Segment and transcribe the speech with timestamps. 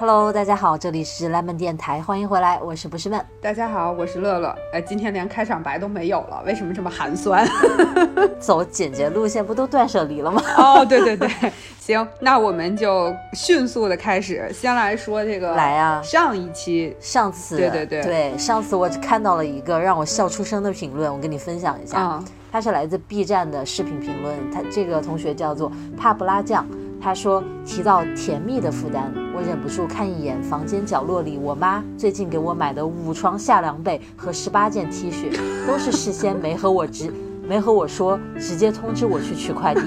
[0.00, 3.22] Hello，大家好，这里是 Lemon 电台，欢迎回来，我是不是问。
[3.38, 4.56] 大家好，我是乐乐。
[4.72, 7.46] 哎，今天连开场白都没有了，为什么这么寒酸？
[8.40, 10.42] 走简洁路线不都断舍离了吗？
[10.56, 11.28] 哦，对对对，
[11.78, 15.54] 行，那我们就迅速的开始，先来说这个。
[15.54, 21.98] 来呀，上一期，上次，对对对对，上次我看到了一个让我笑出声的评论，我跟你分享一下。
[22.00, 26.66] 嗯，它是来自 B 站的视频评论，他这个同学叫做帕布拉酱。
[27.02, 35.34] 他说：“提到甜蜜的负担，我忍不住看一眼房间角落里，我妈最近给我买的五床夏凉被和十八件 T 恤，
[35.66, 37.12] 都是事先没和我直。”
[37.48, 39.80] 没和我说，直接通知我去取快递。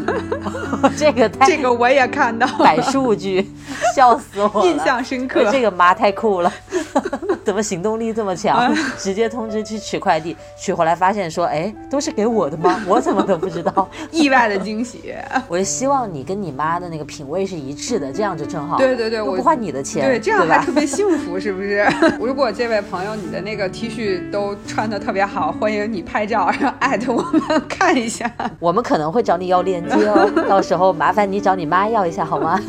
[0.98, 3.48] 这个太这个我也看到摆数据，
[3.96, 5.50] 笑死我了，印象深刻。
[5.52, 6.52] 这个妈太酷了，
[7.44, 8.74] 怎么行动力这么强？
[8.98, 12.82] 直接通知去取快递，取回来发现说，哎，都是给我的吗？
[12.88, 15.14] 我怎么都不知道， 意外的惊喜。
[15.48, 18.78] 我就希望你跟你妈的那个品味是一致的，这样就正好。
[18.78, 21.86] 对对对，我不花你的钱，对，这样还特别幸福，是不是？
[22.20, 27.42] 如果这位朋友你的那个 T 恤都穿的特别好，欢迎你拍照，然后艾特我们。
[27.70, 32.60] 看一下，我们可能会找你要链接哦，到时候麻烦你找你妈要一下好吗？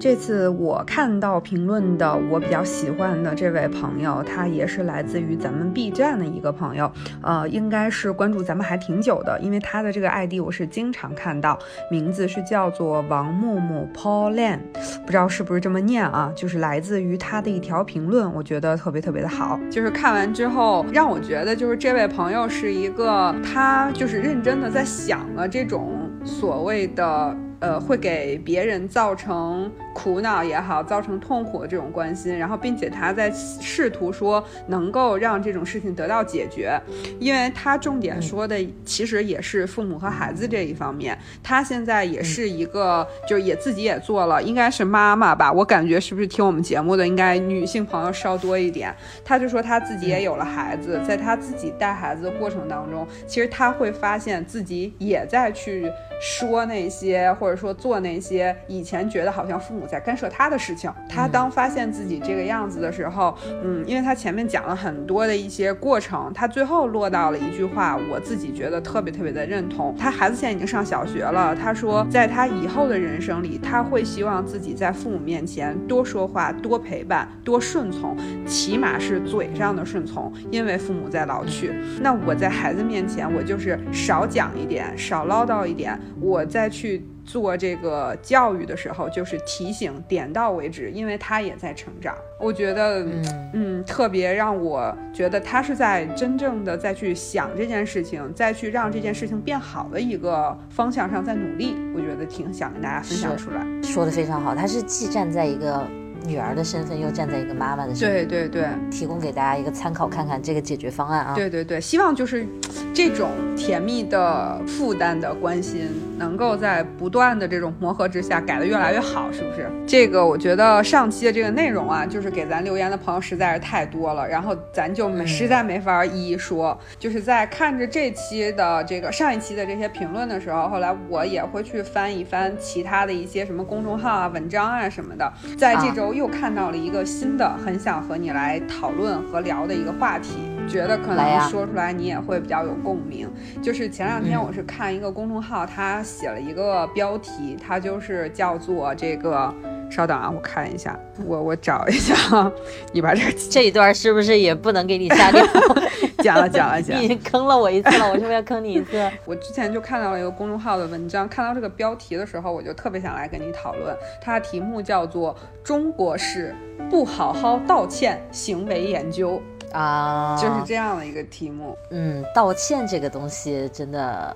[0.00, 6.90] 这次我看到评论的，我比较喜欢的这位朋友，他也是来自于咱们 B 站的一个朋友，
[7.22, 11.58] 呃，应该是关注咱们还挺久的，因为他的这个 ID 我是经常看到，
[11.90, 14.58] 名字是叫做王木木 Paul Lan，
[15.04, 16.32] 不知道是不是这么念啊？
[16.34, 27.36] 就是来自于他的一条评论，我觉得特别特别的好，就是看完之后让我觉得，就是这位朋友是一个他就是认真的在想了这种所谓的。
[27.60, 36.78] 呃，会给别人造成苦恼也好，造成痛苦的这种关心，然后并且他在试图说能够让这种事情得到解决，
[37.18, 41.18] 因为他重点说的其实也是父母和孩子这一方面。
[41.42, 45.50] 他现在也是一个，就是也自己也做了，应该是妈妈吧？
[45.50, 48.94] 我感觉是不是听我们节目的应该女性朋友稍多一点？
[49.24, 55.90] 他就说他自己也有了孩子，在他自己带孩子的过程当中，其实他会发现自己也在去
[56.20, 57.54] 说那些或者。
[57.54, 69.94] 说做那些以前觉得好像父母在干涉他的事情，他当发现自己这个样子的时候，嗯，因为他前面讲了很多的一些过程，他最后落到了一句话，我自己觉得特别特别的认同。
[69.98, 78.16] 他孩子现在已经上小学了，他说在他以后的人生里，他会希望自己在父母面前多说话、多陪伴、多顺从，
[78.46, 81.72] 起码是嘴上的顺从，因为父母在老去。
[82.00, 87.04] 那我在孩子面前，我就是少讲一点，少唠叨一点，我再去。
[87.24, 92.14] 做这个教育的时候，就是提醒点到为止，因为他也在成长。
[92.38, 93.06] 我觉得，
[93.52, 101.74] 嗯，特别让我觉得他是在真正的再去想这件事情，再去让这件事情变好的一个方向上在努力。
[101.94, 104.54] 我觉得挺想跟大家分享出来，说的非常好。
[104.54, 105.82] 他是既站在一个。
[106.26, 111.34] 女儿的身份又站在一个妈妈的身份，对对对，提供给大家一个参考，看看这个解决方案啊。
[111.34, 112.46] 对对对，希望就是
[112.94, 119.70] 这种甜蜜的负担的关心，能够在不断的这种磨合之下改得越来越好，是不是？
[119.86, 126.76] 这个我觉得上期的这个内容啊，就是给咱留言的朋友实在是太多了，然后咱就没实在没法一一说。
[126.98, 136.13] 就是在看着这期的这个上一期的这些评论的时候，后来我也会去翻一翻其他的一些什么公众号啊、文章啊什么的，在这周。
[136.14, 140.34] 又看到了一个新的，很想和你来讨论和聊的一个话题，
[140.68, 143.28] 觉得可能说出来你也会比较有共鸣。
[143.60, 149.52] 就是前两天我是看一个公众号，他写了一个标题，他就是叫做这个。
[149.90, 152.16] 稍等啊，我看一下，我我找一下，
[152.92, 155.44] 你把这个这一段是不是也不能给你下掉？
[156.24, 159.10] 讲了讲了讲，你坑了我一次了，我是不是要坑你一次？
[159.26, 163.94] 我之前就看到了一个公众号的文章，看到这个标题的时候，我就特别想来跟你讨论。
[164.22, 166.54] 它的题目叫做《中国式
[166.88, 169.40] 不好好道歉行为研究》
[169.76, 171.76] 啊，就是这样的一个题目。
[171.90, 174.34] 嗯，道歉这个东西真的。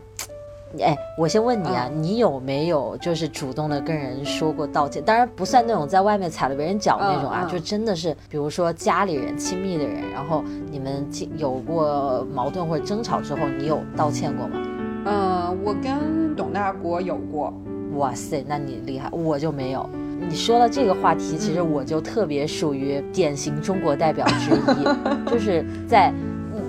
[0.81, 5.03] 哎，我先问你啊，你有没有就是主动的跟人说过道歉？
[5.03, 11.07] 当然不算那种在外面踩了别人脚那种啊，就真的是，比如说家里人、亲密的人，然后你们
[11.37, 14.61] 有过矛盾或者争吵之后，你有道歉过吗？
[15.07, 17.53] 嗯，我跟董大国有过。
[17.95, 19.89] 哇塞，那你厉害，我就没有。
[20.21, 24.85] 你说到这个话题，其实我就特别属于典型中国代表之一，
[25.31, 26.13] 就是在。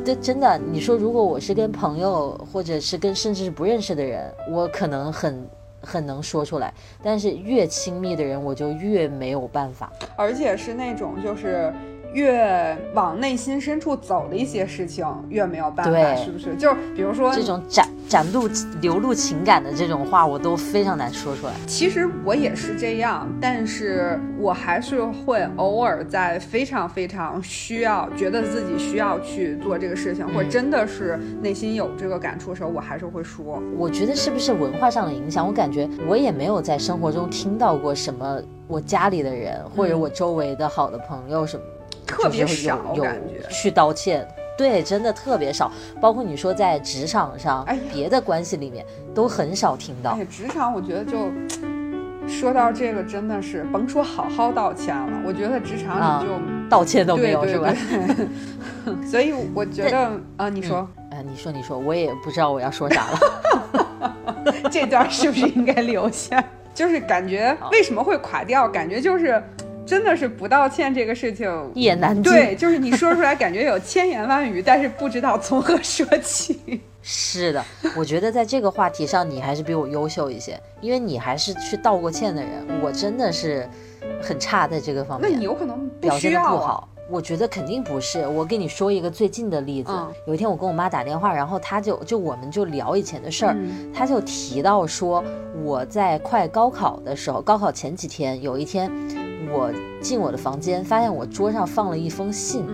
[0.10, 5.48] 这真的，你说如果我是跟朋友，或者是跟甚至是不认识的人，我可能很
[5.82, 6.74] 很能说出来，
[7.04, 11.72] 但是越亲密的人，我就越没有办法，而且是那种就是
[12.12, 16.56] 越往内心深处走的一些事情，越没有办法，是不是？
[16.56, 18.50] 就比如说这种展展露
[18.82, 21.54] 流露情感的这种话，我都非常难说出来。
[21.68, 33.62] 其实我也是这样，但是我还是会偶尔在非常非常需要，觉得自己需要去做这个事情，或者真的是内心有这个感触的时候，我还是会说。
[33.78, 35.46] 我觉得是不是文化上的影响？
[35.46, 41.64] 我感觉我也没有在生活中听到过什么，我家里的人或者我周围的好的朋友什么，
[42.08, 44.28] 特别少感觉去道歉。
[44.60, 45.72] 对，真的特别少，
[46.02, 48.86] 包括你说在职场上，哎，别的关系里面
[49.16, 50.12] 都很少听到。
[50.12, 51.32] 哎，职场我觉得就
[52.28, 56.34] 说到这个，真的是甭说好好道歉了，我觉得职场里就
[56.70, 57.74] 道歉都没有，是吧？
[59.10, 64.14] 所以我觉得啊，你说，哎，你说，你说，我也不知道我要说啥了。
[64.70, 66.44] 这段是不是应该留下？
[66.76, 68.68] 就是感觉为什么会垮掉？
[68.68, 69.42] 感觉就是。
[69.90, 72.32] 真的是不道歉这个事情一言难尽。
[72.32, 76.80] 对，就是你说出来感觉有千言万语，但是不知道从何说起。
[77.02, 77.66] 是的，
[77.98, 82.52] 我觉得在这个话题上你还是比我优秀一些，因为你还是去道过歉的人。
[82.84, 83.68] 我真的是
[84.22, 85.28] 很差在这个方面。
[85.32, 86.88] 那你有可能表现的不好。
[87.10, 88.28] 我觉得肯定不是。
[88.28, 89.92] 我跟你说一个最近的例子，
[90.28, 93.58] 有一天我跟我妈打电话，然后她就就我们就聊以前的事儿，
[93.92, 95.24] 她就提到说
[95.64, 98.92] 我在快高考的时候，高考前几天有一天。
[99.50, 102.66] 我进我的房间，发现我桌上放了一封信，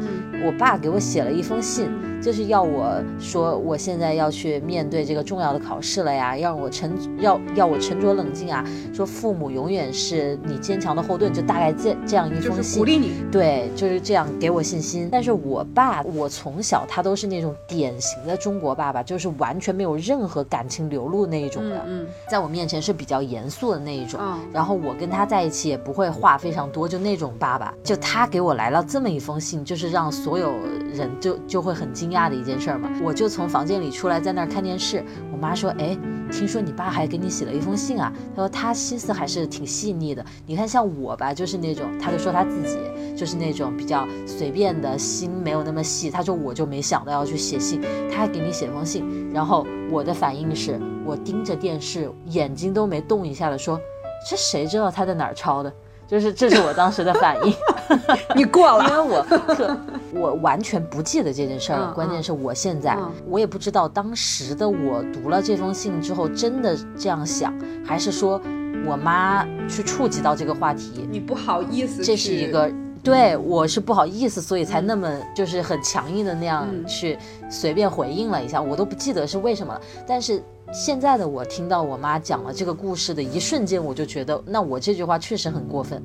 [0.45, 1.89] 我爸给我写了一封信。
[2.22, 8.66] 就是要我说，我现在要去面对这个重要的考试了呀，让我沉要要我沉着冷静啊。
[8.92, 13.12] 说父母永远是你坚强的后盾，就大概这这样一封信，鼓励你。
[13.31, 15.07] 对，就是这样给我信心。
[15.12, 21.80] 但是我爸，我从小他都是那种典型的中国爸爸，就是完全没有任何感情流露那一种的。
[21.86, 24.19] 嗯，在我面前是比较严肃的那一种。
[24.24, 27.74] 嗯，然后我跟他在一起也不会话非常多，就那种爸爸。
[27.82, 30.54] 就他给我来了这么一封信，就是让所有
[30.94, 32.26] 人就就会很惊讶。
[32.26, 35.06] 的一件事嘛，我就从房间里出来，在那儿看电视。
[35.32, 35.96] 我妈说：“哎，
[36.32, 40.26] 听说你爸还给你写了一封信啊？”她说：“他心思还是挺细腻的。
[40.48, 42.80] 你看，像我吧，就是那种，他就说他自己
[43.16, 46.10] 就是那种比较随便的心，没有那么细。
[46.10, 47.80] 他说我就没想到要去写信，
[48.12, 49.32] 他还给你写封信。
[49.32, 53.80] 然后我的反应是，我盯着电视，眼睛都没动一下的说：
[54.28, 55.72] 这谁知道他在哪儿抄的？”
[56.16, 57.54] 就是这是我当时的反应，
[58.38, 59.78] 你过了，因为我
[60.14, 61.92] 我完全不记得这件事儿。
[61.94, 62.98] 关键是我现在
[63.28, 67.54] 我也不知道当时的我读了这封信之后真的这样想，
[67.86, 68.42] 还是说
[68.86, 72.02] 我妈去触及到这个话题，你不好意思。
[72.02, 72.72] 这是一个
[73.06, 77.18] 对我是不好意思，所以才那么就是很强硬的那样去
[77.50, 80.44] 随便回应了一下，我都不记得是为什么了，但是。
[80.74, 86.02] 现在的我听到我妈讲了这个故事的一瞬间，我就觉得，那我这句话确实很过分，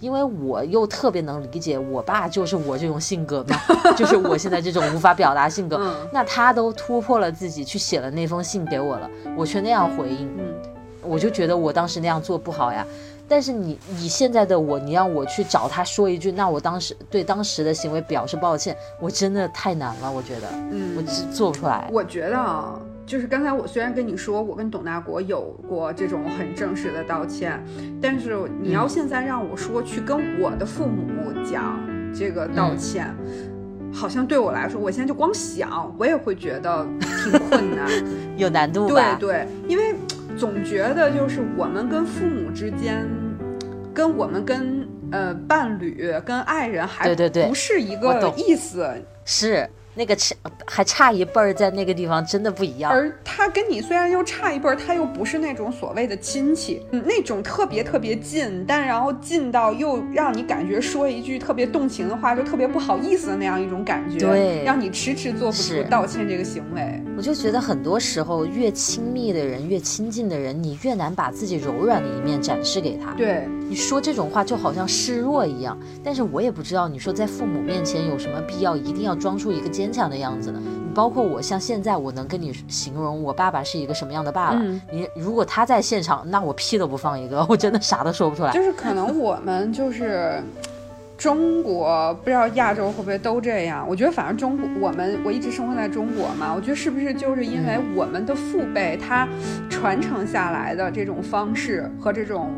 [0.00, 3.56] 因为我又特别能理解我爸就是我这种性格嘛，
[3.96, 10.54] 就是我现在这种无法表达性格，那他都突破了自己去写了那封信给我了，我却那样回应，嗯，
[11.02, 12.84] 我就觉得我当时那样做不好呀。
[13.30, 21.88] 但是你你现在的我，你让我去找他说一句，那我当时对当时的行为表示抱歉，我真的太难了，我觉得，嗯，我做不出来。
[21.92, 22.78] 我觉得啊。
[23.06, 27.60] 就是刚才我虽然跟你说我跟董大国有过这种很正式的道歉，
[28.00, 31.76] 但是你要现在让我说去跟我的父母讲
[32.14, 33.12] 这个道歉，
[33.92, 36.86] 好像对我来说，我现在就光想我也会觉得
[37.24, 37.88] 挺困难，
[38.38, 39.16] 有难度吧？
[39.18, 39.92] 对对，因为
[40.40, 43.06] 总觉得就是我们跟父母之间，
[43.92, 48.90] 跟我们跟呃伴侣、跟爱人还对对对，不是一个意思，
[49.26, 49.68] 是。
[49.94, 50.34] 那个差
[50.66, 52.92] 还差一辈儿，在那个地方真的不一样。
[52.92, 67.02] 而他跟你虽然又差一辈儿，他又不是那种所谓的亲戚，那种特别特别近，但然后近到又让你感觉说一句特别动情的话，就特别不好意思的那样一种感觉，对，让你迟迟做不出道歉这个行为。
[67.16, 73.12] 我就觉得很多时候，越亲密的人，越亲近的人，你越难把自己柔软的一面展示给他。
[73.14, 75.76] 对，你说这种话就好像示弱一样。
[76.04, 79.79] 但是我也不知道，你说在父母面前有什么必要，一定要装出一个。
[79.80, 80.60] 坚强的样子呢？
[80.62, 84.60] 你包括我，像现在我能跟你形容我爸爸是一个什么样的爸爸。
[84.92, 88.52] 你如果他在现场，那我屁都不放一个， 我真的啥都说不出来。
[88.52, 90.42] 就是可能我们就是
[91.16, 93.86] 中国，不知道亚洲会不会都这样？
[93.88, 99.26] 我觉得反正中国，我们我一直生活在中国嘛，我觉得是不是就是因为我们的父辈他
[99.70, 102.50] 传承下来的这种方式和这种。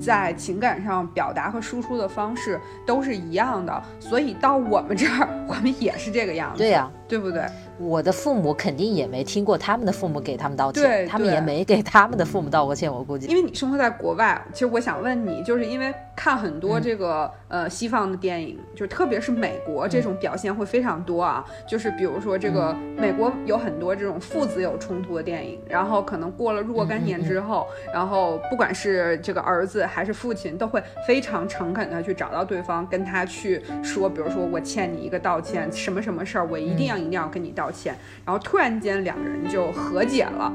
[0.00, 6.58] 在情感上表达和输出的方式都是一样的，所以到我们这儿，我们也是这个样子。
[6.58, 7.42] 对呀，对不对？
[7.78, 12.92] 我的父母肯定也没听过他们的父母给他们道歉，他们也没给他们的父母道过歉。
[12.92, 21.44] 我估计，因为你生活在国外，其实我想问你，就是因为看很多这个呃西方的电影，就特别是美国这种表现会非常多啊。
[21.68, 40.52] 就是比如说这个美国有很多这种父子有冲突的电影，然后可能过了若干年之后，然后不管是这个儿子还是父亲，都会非常诚恳的去找到对方，跟他去说，比如说我欠你一个道歉，什么什么事儿，我一定要一定要跟你道歉，然后突然间两个人就和解了，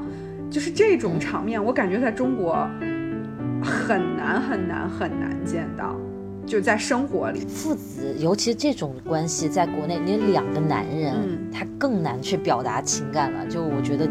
[0.52, 2.68] 就是这种场面，我感觉在中国
[3.64, 5.96] 很难很难很难见到，
[6.46, 13.46] 就在生活里，父子尤其这种关系，在国内你两个男人，他更难去表达情感了。
[13.48, 14.08] 就我觉得，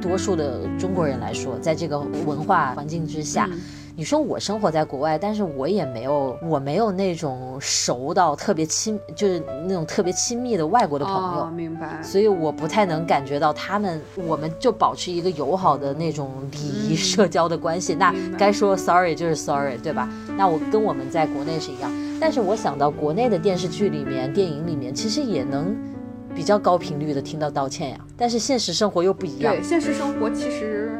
[0.00, 3.48] 多数的中国人来说，在这个文化环境之下。
[3.94, 12.02] 你说我生活在国外，但是我也没有，我没有那种熟到特别亲，就是那种特别亲密的外国的朋友，明白。
[12.02, 17.94] 所以我不太能感觉到他们，我们就保持一个友好的那种礼仪社交的关系。
[17.94, 20.08] 那该说 sorry 就是 sorry，对吧？
[20.38, 21.92] 那我跟我们在国内是一样。
[22.18, 25.76] 但是我想到国内的电视剧里面、电影里面，其实也能
[26.34, 27.98] 比较高频率的听到道歉呀。
[28.16, 29.54] 但是现实生活又不一样。
[29.54, 30.90] 对，现实生活其实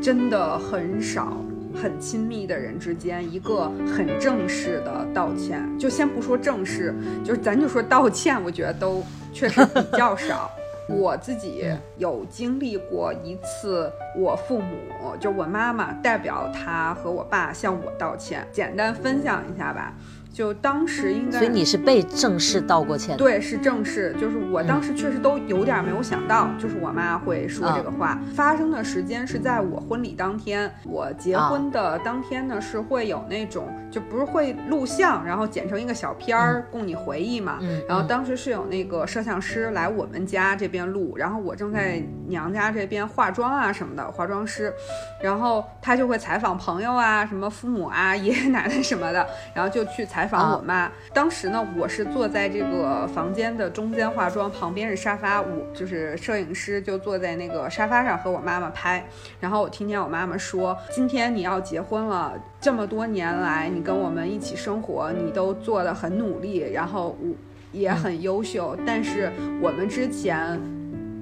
[0.00, 1.36] 真的很少。
[1.74, 10.50] 很亲密的人之间，一个很正式的道歉，就先不说正式，就是咱就说道歉，我觉得都确实比较少。
[10.88, 11.64] 我自己
[11.98, 14.76] 有经历过一次，我父母
[15.20, 19.94] 就我妈妈代表她和我爸向我道歉，简单分享一下吧。
[20.32, 23.16] 就当时应该，所以你是被正式道过歉？
[23.16, 24.14] 对，是正式。
[24.20, 28.18] 就是我当时确实都有点没有想到，就是我妈会说这个话。
[28.34, 37.58] 发生的时间是在我婚礼当天，我结婚的当天呢是会有那种，就不是会录像，然后剪成一个小片儿供你回忆嘛。
[37.88, 44.72] 然后当时是有那个摄像师来我们家这边录，然后我正在娘家这边化妆啊什么的，化妆师，
[45.20, 50.19] 然后他就会采访朋友啊，什么父母啊、 爷爷奶奶什么的，然后就去采。
[50.20, 59.02] 采访我妈，当时呢，我是坐在这个房间的中间化妆，旁边是沙发，我就是摄影师就坐在那个沙发上和我妈妈拍。
[59.40, 67.34] 然后我听见我妈妈说：“今天你要结婚了，这么多年来你跟我们一起生活，你都做的很努力，然后我
[67.72, 70.60] 也很优秀，但是我们之前。”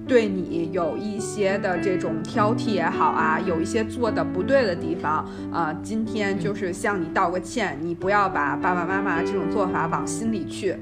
[0.09, 10.75] 对你有一些的这种挑剔也好啊，有一些做的不对的地方啊，今天就是向你道个歉，你不要把爸爸妈妈这种做法往心里去，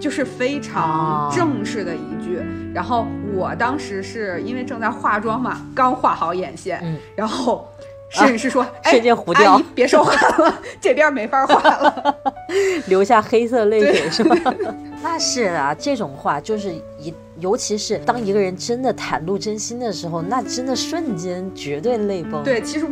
[0.00, 2.42] 就是非常正式的一句。
[2.74, 6.82] 然后我当时是因为正在化妆嘛，刚画好眼线，
[7.14, 7.68] 然后。
[8.10, 12.16] 摄影师说：“瞬间糊掉，别说话了， 这边没法画了，
[12.86, 14.36] 留下黑色泪水是吗？
[15.02, 22.42] 那是啊，这种话就是一，尤其是当一个人真的袒露真心的时候，那真的瞬间绝对泪崩。
[22.44, 22.90] 对，其实我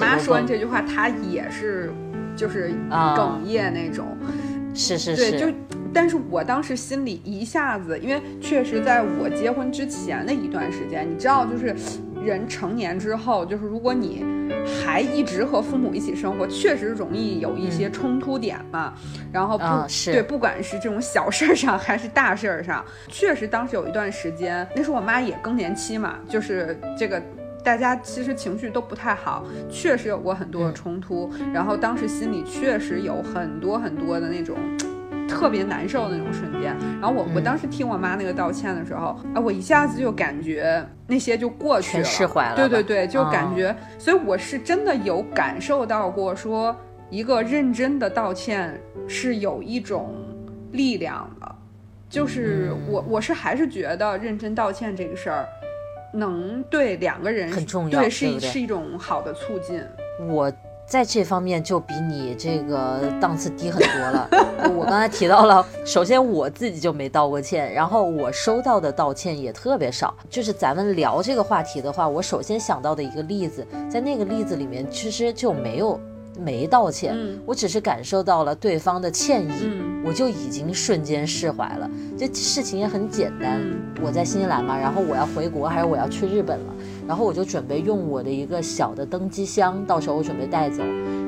[0.00, 1.92] 妈说完这句话，她也是，
[2.34, 4.16] 就是哽咽那种。
[4.74, 5.56] 是是是，对，就，
[5.92, 11.74] 但是我当时心里一下子，因为确实在我结婚之前的一段时间，你知道，就是。”
[12.22, 14.24] 人成年之后，就是如果你
[14.84, 18.94] 还一直和父母一起生活，确实容易有一些冲突点嘛。
[19.32, 19.64] 然后不
[20.04, 27.20] 对，不管是这种小事儿上还是大事儿上，确实当时有一段时间，那时候我妈也更年期嘛，就是这个
[27.62, 31.30] 大家其实情绪都不太好，确实有过很多的冲突。
[31.52, 34.56] 然后当时心里确实有很多很多的那种。
[35.28, 42.54] 特别难受的那种瞬间，然后我我当时听我妈那个道歉的时候，哎，我一下子就感觉那些就过去了，释怀了。
[42.54, 46.76] 对对对，就感觉，所以我是真的有感受到过，说
[47.08, 48.78] 一个认真的道歉
[49.08, 50.14] 是有一种
[50.72, 51.54] 力量的，
[52.10, 55.48] 就是我我是还是觉得认真道歉这个事儿
[56.12, 59.82] 能对两个人很重要，对，是是一种好的促进。
[60.28, 60.52] 我。
[60.84, 64.28] 在这方面就比你这个档次低很多了。
[64.76, 70.14] 我刚才提到了，首先我自己就没道过歉，然后我收到的道歉也特别少。
[70.28, 75.98] 就是咱们聊这个话题的话，我首先想到的一个例子，在那个例子里面其实就没有
[76.36, 77.16] 没道歉，
[77.46, 79.72] 我只是感受到了对方的歉意，
[80.04, 81.90] 我就已经瞬间释怀了。
[82.18, 83.60] 这事情也很简单，
[84.02, 86.74] 我在新西兰嘛，然后我要回国还是我要去日本了。
[87.06, 90.82] 然后我就准备用我的一个小的登机箱，到时候我准备带走。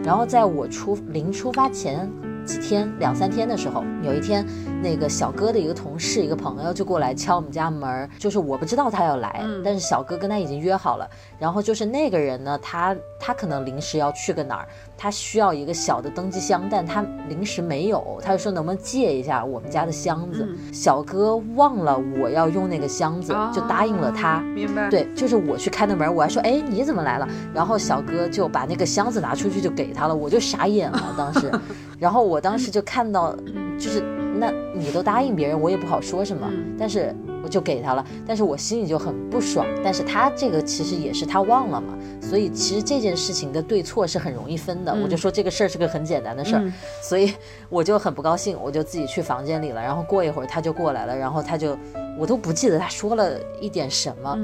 [0.05, 2.09] 然后在我出临出发前
[2.45, 4.47] 几天两三天的时候，有一天
[4.83, 11.09] 那个小哥的一个同事一个朋友就过来敲我们家门儿，就是我不知道他要来，但是小哥跟他已经约好了。
[11.39, 20.47] 然后就是那个人呢，他他可能临时要去个哪儿，他需要一个小的登机箱，但他临时没有，他就说能不能借一下我们家的箱子。
[20.73, 24.41] 小哥忘了我要用那个箱子，就答应了他。
[24.41, 24.89] 明白？
[24.91, 27.29] 对，就是我去开的门，我还说哎你怎么来了？
[27.55, 31.51] 然后小哥就把那个箱子拿出去就给他了，我就傻眼了当时。
[31.99, 33.35] 然后我当时就看到，
[33.79, 34.01] 就是
[34.37, 39.67] 那你都答应别人，我也不好说什么，但是我就给他了，但是我心里就很不爽。
[39.83, 44.95] 但是他这个其实也是他忘了嘛，所以其实这件事情的对错是很容易分的。
[44.95, 46.63] 我就说这个事儿是个很简单的事儿，
[47.03, 47.33] 所以
[47.71, 49.81] 我就很不高兴，我就自己去房间里了。
[49.81, 51.77] 然后过一会儿他就过来了，然后他就
[52.19, 54.37] 我都不记得他说了一点什么，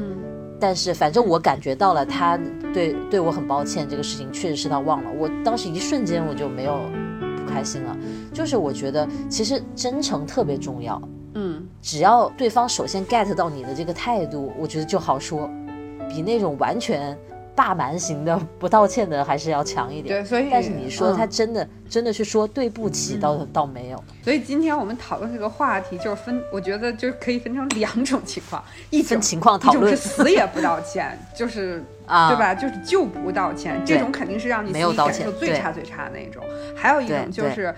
[0.61, 2.39] 但是反正我感觉到了他
[2.73, 5.11] 对对我很抱歉，这个事情确实是他忘了。
[5.19, 6.79] 我当时一瞬间我就没有。
[7.53, 7.97] 开心了，
[8.33, 11.01] 就是我觉得其实真诚特别重要，
[11.35, 15.51] 嗯，只要对方首先 get 到你的这个态度，我觉得就好说，
[16.09, 17.17] 比那种完全
[17.55, 20.23] 霸蛮型的不道歉的还是要强一点。
[20.23, 24.03] 对，所以但是你说他真的真的是说对不起，倒倒没有。
[24.23, 31.85] 所以今天我们讨论这个话题，就是分，我觉得就是可以分成两种情况，一分情况讨论，是死也不道歉， 就是。
[32.11, 32.53] 啊，对吧？
[32.53, 36.43] 就是就不道歉，这种肯定是让你自己感受最差最差的那种。
[36.75, 37.73] 还有一种就是，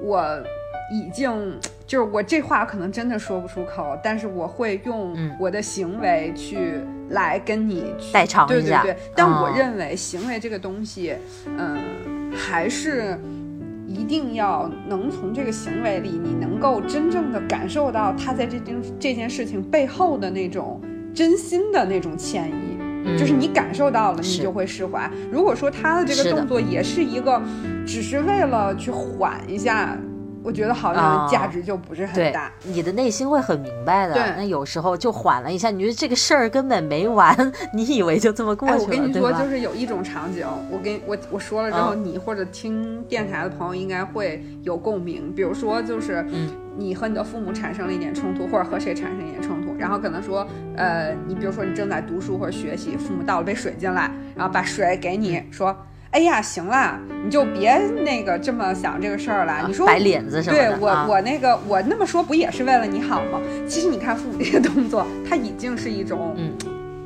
[0.00, 0.42] 我
[0.90, 8.82] 已经就是我这话可能真的说不出口，但是我会用我的行为去来跟你代偿一下。
[8.82, 9.12] 对对对。
[9.14, 11.14] 但我认为行为这个东西，
[11.58, 13.18] 嗯，还是
[13.86, 20.80] 一定要能从这个行为里，你能够真正的感受到他在这件这件事情背后的那种
[21.14, 22.77] 真心的那种歉意。
[23.18, 25.10] 就是你感受到了，你就会释怀。
[25.30, 27.40] 如果说他的这个动作也是一个，
[27.86, 29.96] 只是为了去缓一下。
[30.40, 34.14] 我觉得好像价值就不是很大，你的内心会很明白的。
[34.14, 37.36] 对，那有时候就缓了一下，你觉得这个事儿根本没完，
[37.74, 38.80] 你以为就这么过去了？
[38.80, 45.34] 我跟你说，就是有一种场景，我跟我我说了之后，你或者听电台的朋友应该会有共鸣。
[45.34, 46.24] 比如说，就是
[46.76, 55.76] 你和你的父母产生了一点冲突，或者和谁产生一点冲突，然后可能说，呃，你比如说你正在读书或者学习，父母倒了杯水进来，然后把水给你说。
[56.10, 59.64] 哎呀，行了，你就别那个这么想这个事儿了。
[59.66, 63.38] 你说摆脸子什么的，对我我那个我那么说不也是为了你好吗？
[63.68, 66.34] 其实你看父母这个动作，他已经是一种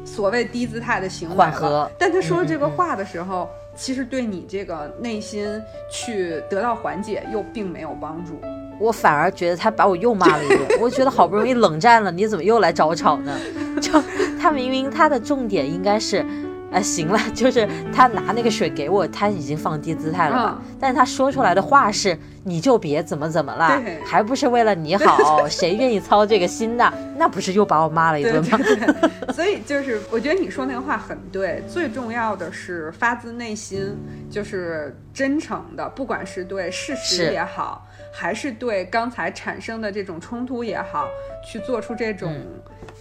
[0.05, 1.91] 所谓低姿态的行为了。
[1.99, 5.61] 但他说这个话的时候，其实对你这个内心
[5.91, 8.41] 去得到缓解又并没有帮助。
[8.83, 10.61] 我反而觉得他把我又骂了一顿。
[10.81, 13.33] 我觉得好不容易冷战了，你怎么又来找吵呢？
[13.81, 14.03] 就
[14.41, 16.25] 他明明他的重点应该是。
[16.73, 20.63] 哎，行了，就是他拿那个水给我，他已经放低姿态了吧？
[20.81, 25.47] 但是他说出来的话是，你就别怎么怎么了，还不是为了你好？
[25.47, 26.91] 谁愿意操这个心呢？
[27.19, 28.59] 那不是又把我骂了一顿吗？
[29.35, 31.63] 所以就是，我觉得你说那个话很对。
[31.69, 33.95] 最重要的是发自内心，
[34.31, 41.09] 就是真诚的，不管是对事实也好，还是对刚才产生的这种冲突也好，
[41.45, 42.33] 去做出这种。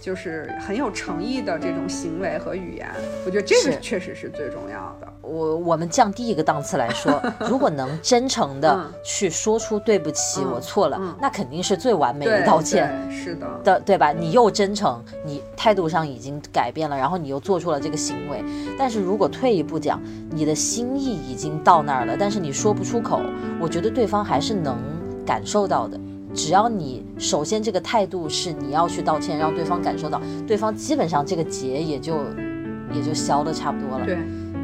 [0.00, 2.88] 就是很有诚意的这种行为和语言，
[3.24, 5.06] 我觉得这个确实是最重要的。
[5.20, 12.92] 我我们降低一个档次来说， 如果能真诚的去说出对不起，我错了，那肯定是最完美的道歉。
[13.10, 14.12] 是的，的对吧？
[14.12, 18.42] 你又真诚，你态度上已经改变了，然后你又做出了这个行为。
[18.76, 23.20] 但是如果退一步讲，你的心意已经到那儿了，但是你说不出口，
[23.60, 24.76] 我觉得对方还是能
[25.24, 25.98] 感受到的。
[26.34, 32.24] 只要你首先这个态度是你要去道歉，让对方感受到，对方基本上这个结也就
[32.94, 34.06] 也就消的差不多了。
[34.06, 34.14] 对，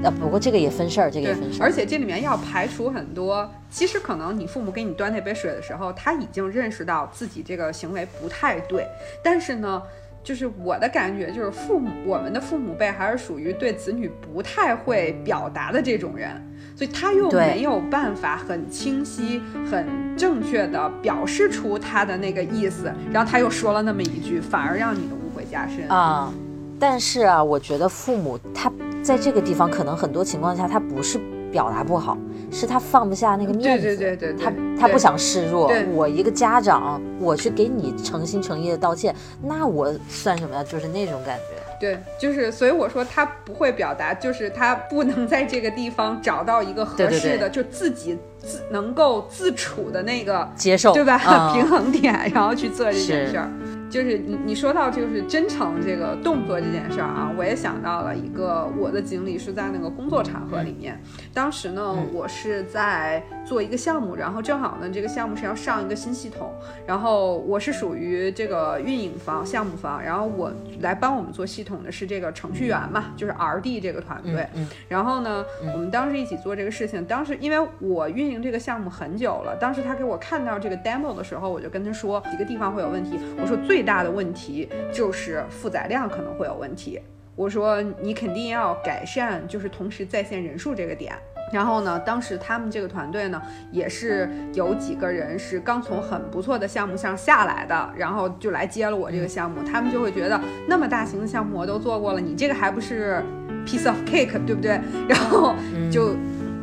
[0.03, 1.65] 啊，不过这个也分事儿，这个也分事儿。
[1.65, 8.87] 而且这里面要排除很多，其实可能你父母给你端那杯水的时候，他已经认识到自己这个行为不太对，
[9.23, 9.83] 但是呢，
[10.29, 16.31] 就是我的感觉就是父母，我们的父母辈还是属于对子女不太会表达的这种人。
[16.77, 19.87] 所以他又没有办法很清晰、很
[20.19, 26.31] 正确的表示出他的那个意思，然后他又说了那么一句，反而让你的误会加深啊。
[26.79, 28.71] 但是啊，我觉得父母他
[29.03, 31.19] 在这个地方可能很多情况下他不是
[31.51, 32.17] 表达不好，
[32.51, 35.73] 是他放不下那个面子，对对对对，他他不想示弱。
[35.93, 40.65] 我一个家长，我去给你诚心诚意的道歉，那我算什么呀？
[40.65, 41.57] 就是那种感觉。
[41.81, 51.19] 对，就是所以我说他不会表达，就是他不能在这个地方找到一个合适的，就自己自能够自处的那个接受，对吧？
[51.55, 53.49] 平衡点，然后去做这件事儿。
[53.89, 61.01] 就是你你说到就是真诚这个动作这件事儿啊，我也想到了一个我的经历，是在那个工作场合里面。
[61.33, 66.53] 当时呢，我是在做一个项目，然后正好呢，这个项目是要上一个新系统，
[66.87, 74.47] 然后我是属于这个运营方、项目方，然后我来帮我们做系统的是这个程序员嘛，就是 R D 这个团队。
[74.87, 87.01] 然后呢，我们当时一起做这个事情，当时因为我运营这个项目很久了，当时他给我看到这个 demo 的时候，我就跟他说几个地方会有问题，我说最大的问题就是负载量可能会有问题。
[87.35, 91.15] 我说你肯定要改善，就是同时在线人数这个点。
[91.53, 99.63] 然后呢，当时他们这个团队呢，也是有几个人是刚从很不错的项目上下来的，然后就来接了我这个项目。
[99.63, 103.23] 他们就会觉得那么大型的项目我都做过了，你这个还不是
[103.67, 104.81] piece of cake，对不对？
[105.09, 105.55] 然后
[105.91, 106.15] 就。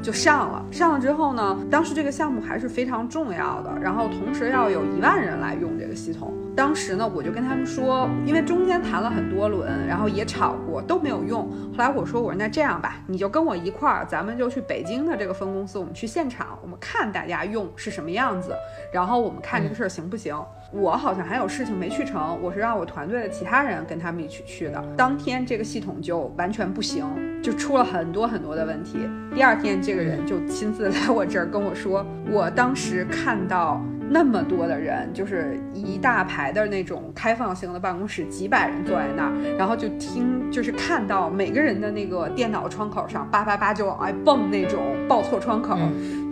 [0.04, 6.32] 就上了，上了之后呢，当时这个项目还是非常重要的，然后同时要有一万人来用这个系统。
[6.56, 11.50] 当时呢，我就跟他们说，因为中间谈了很多轮，然后也吵过，都没有用。
[11.72, 18.56] 后来我说，我说那这样吧，你就跟我一块儿，咱们就去北京的这个分公司，我们去现场，我们看大家用是什么样子，
[18.94, 20.34] 然后我们看这个事儿行不行。
[20.72, 24.84] 我好像还有事情没去成，我是让我团队的其他人跟他们一起去的。
[24.98, 27.06] 当天这个系统就完全不行，
[27.44, 29.10] 就出了很多很多的问题。
[29.34, 33.82] 第二天这个人就亲自来我这儿跟我说，我当时看到。
[34.10, 45.78] 那么多的人，就是一大排的那种开放型的办公室，几百人坐在那儿，然后就听，就是看到每个人的那个电脑窗口上叭叭叭就往外蹦那种报错窗口。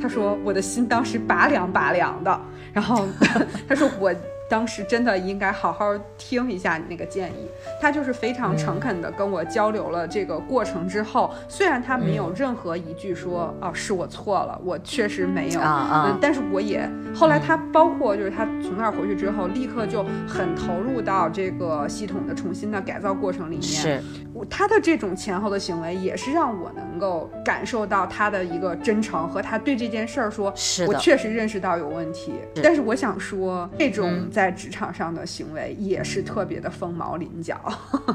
[0.02, 3.06] 他说我的心当时拔凉拔凉的，然后
[3.68, 4.14] 他说我。
[4.54, 7.50] 当时真的应该好好听一下你那个建议。
[7.82, 23.64] 他就是非常诚恳的跟我交流了这个过程之后，虽然他没有任何一句说哦是我错了，我确实没有，嗯，但是我也后来他包括就是他从那儿回去之后，立刻就很投入到这个系统的重新的改造过程里面。
[23.64, 24.04] 是，
[24.48, 32.34] 他的这种前后的行为也是让我能够感受到他的一个真诚和他对这件事儿说，是我确实认识到有问题。
[32.62, 34.44] 但是我想说这种在。
[34.44, 37.58] 在职场上的行为也是特别的凤毛麟角，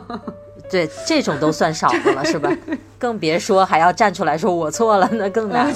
[0.70, 2.54] 对这种都算少的了，是吧？
[3.00, 5.72] 更别说还要站出来说我错了，那更难。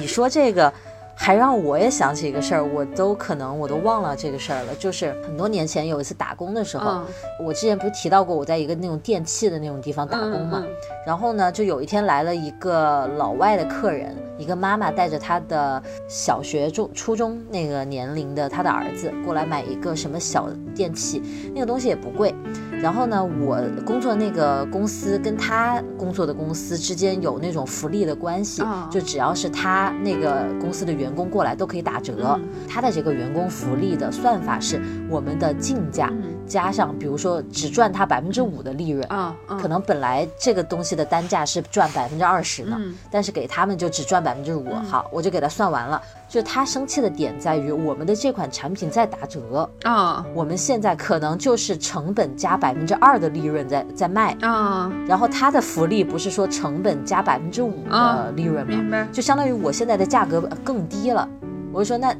[0.00, 0.72] 你说这个。
[1.16, 4.74] 还让我也想起一个事儿，我都可能我都忘了这个事儿了。
[4.78, 7.02] 就是很多年前有一次打工的时候，
[7.40, 10.64] 我之前不是提到过我在一个那种电器的那种地方打工嘛。
[11.06, 21.22] 然后呢，就有一天来了一个老外的客人，一个妈妈带着她的小学中初中那个年龄的她的儿子过来买一个什么小电器，
[21.54, 22.34] 那个东西也不贵。
[22.80, 32.38] 然后呢，我工作那个公司跟他工作的公司之间有那种福利的关系，就只要是他那个公司的员工过来都可以打折。
[32.68, 36.12] 他的这个员工福利的算法是我们的进价
[36.46, 42.78] 加上，比如说只赚他百分之五的利润啊，可能本来这个东西的单价是赚百分之二十的，
[43.10, 44.74] 但是给他们就只赚百分之五。
[44.88, 46.00] 好，我就给他算完了。
[46.28, 59.06] 就他生气的点在于，我们的这款产品在打折啊，我们现在可能就是成本加百分之二的利润在在卖啊，然后他的福利不是说成本加百分之五的利润吗？
[59.12, 61.28] 就相当于我现在的价格更低了，
[61.72, 62.14] 我就说那。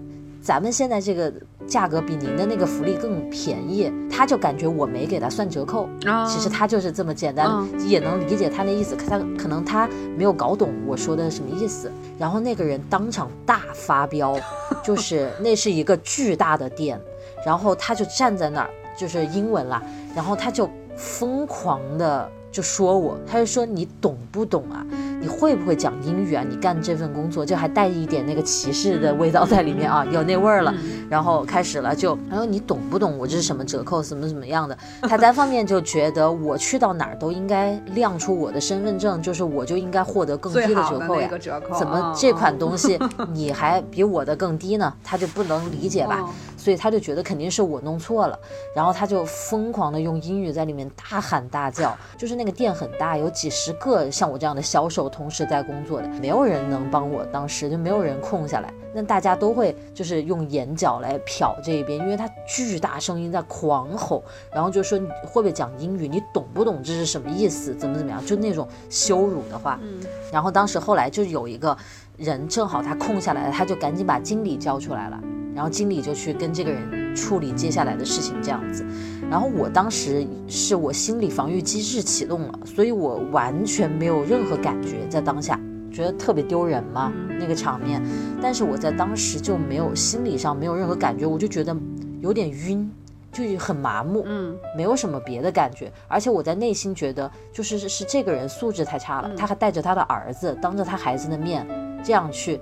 [0.45, 1.33] 咱们现在这个
[1.67, 5.89] 价格比您的那个福利更便宜，他就感觉我没给他算折扣，
[6.29, 8.95] 其实他就是这么简单，也能理解他那意思。
[8.95, 14.39] 他可能他没有搞懂我说的什么意思，然后那个人当场大发飙，
[14.85, 17.01] 就是那是一个巨大的店，
[17.47, 19.83] 然后他就站在那儿，就是英文啦，
[20.15, 22.31] 然后他就疯狂的。
[22.55, 24.87] 就说我，他就说你懂不懂啊？
[25.21, 26.45] 你会不会讲英语啊？
[26.49, 30.73] 你干这份工作就还带一点那个歧视的味道在里面啊，有那味儿了。
[31.11, 34.79] 然后开始了，就然后你懂不懂我这是什么折扣，怎么怎么样的？
[35.03, 41.29] 他单方面就觉得我去到哪儿都应该亮出我的身份证，就是我就应该获得更低的折扣呀。
[41.77, 42.97] 怎么这款东西
[43.33, 44.95] 你还比我的更低呢？
[45.03, 46.25] 他就不能理解吧？
[46.65, 48.41] 所以他就觉得肯定是我弄错了，
[48.75, 51.95] 然后他就疯狂的用英语在里面大喊大叫。
[52.17, 58.73] 就是那个店很大，有几十个像我这样的销售同时在工作的，没有人能帮我，当时就没有人空下来。
[58.95, 66.09] 那大家都会就是用眼角来瞟这一边，因为他巨大声音在狂吼，然后就说你会不会讲英语？
[66.09, 67.75] 你懂不懂这是什么意思？
[67.75, 68.25] 怎么怎么样？
[68.25, 69.79] 就那种羞辱的话。
[69.83, 70.01] 嗯。
[70.33, 71.77] 然后当时后来就有一个
[72.17, 75.21] 人正好他空下来了，他就赶紧把经理叫出来了。
[75.55, 78.85] 然后经理就去跟这个人处理接下来的事情，这样子。
[79.31, 85.59] 然后我当时是我心理防御机制启动了，所以我完全没有任何感觉，在当下
[85.93, 88.03] 觉得特别丢人嘛那个场面。
[88.43, 91.77] 但是我在当时就没有心理上没有任何感觉，我就觉得
[92.21, 92.91] 有点晕，
[93.35, 95.93] 就很麻木，嗯，没有什么别的感觉。
[96.09, 101.67] 而且我在内心觉得，就是是这个人素质太差了，他还带着他的儿子，当着他孩子的面
[102.03, 102.61] 这样去。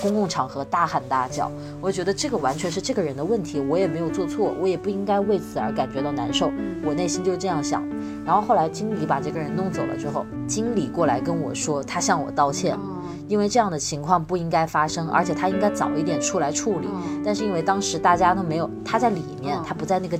[0.00, 1.50] 公共场合大喊大叫，
[1.80, 6.50] 我就觉得这个完全是这个人的问题，我也没有做错，我也不应该为此而感觉到难受。
[6.84, 7.82] 我内心就是这样想。
[8.24, 12.78] 然后后来经理把这个人弄走了之后，经理过来跟我说，他向我道歉，
[13.26, 16.88] 因为这样的情况不应该发生，而且他应该早一点出来处理。
[17.24, 20.18] 但是因为当时大家都没有，他在里面，他不在那个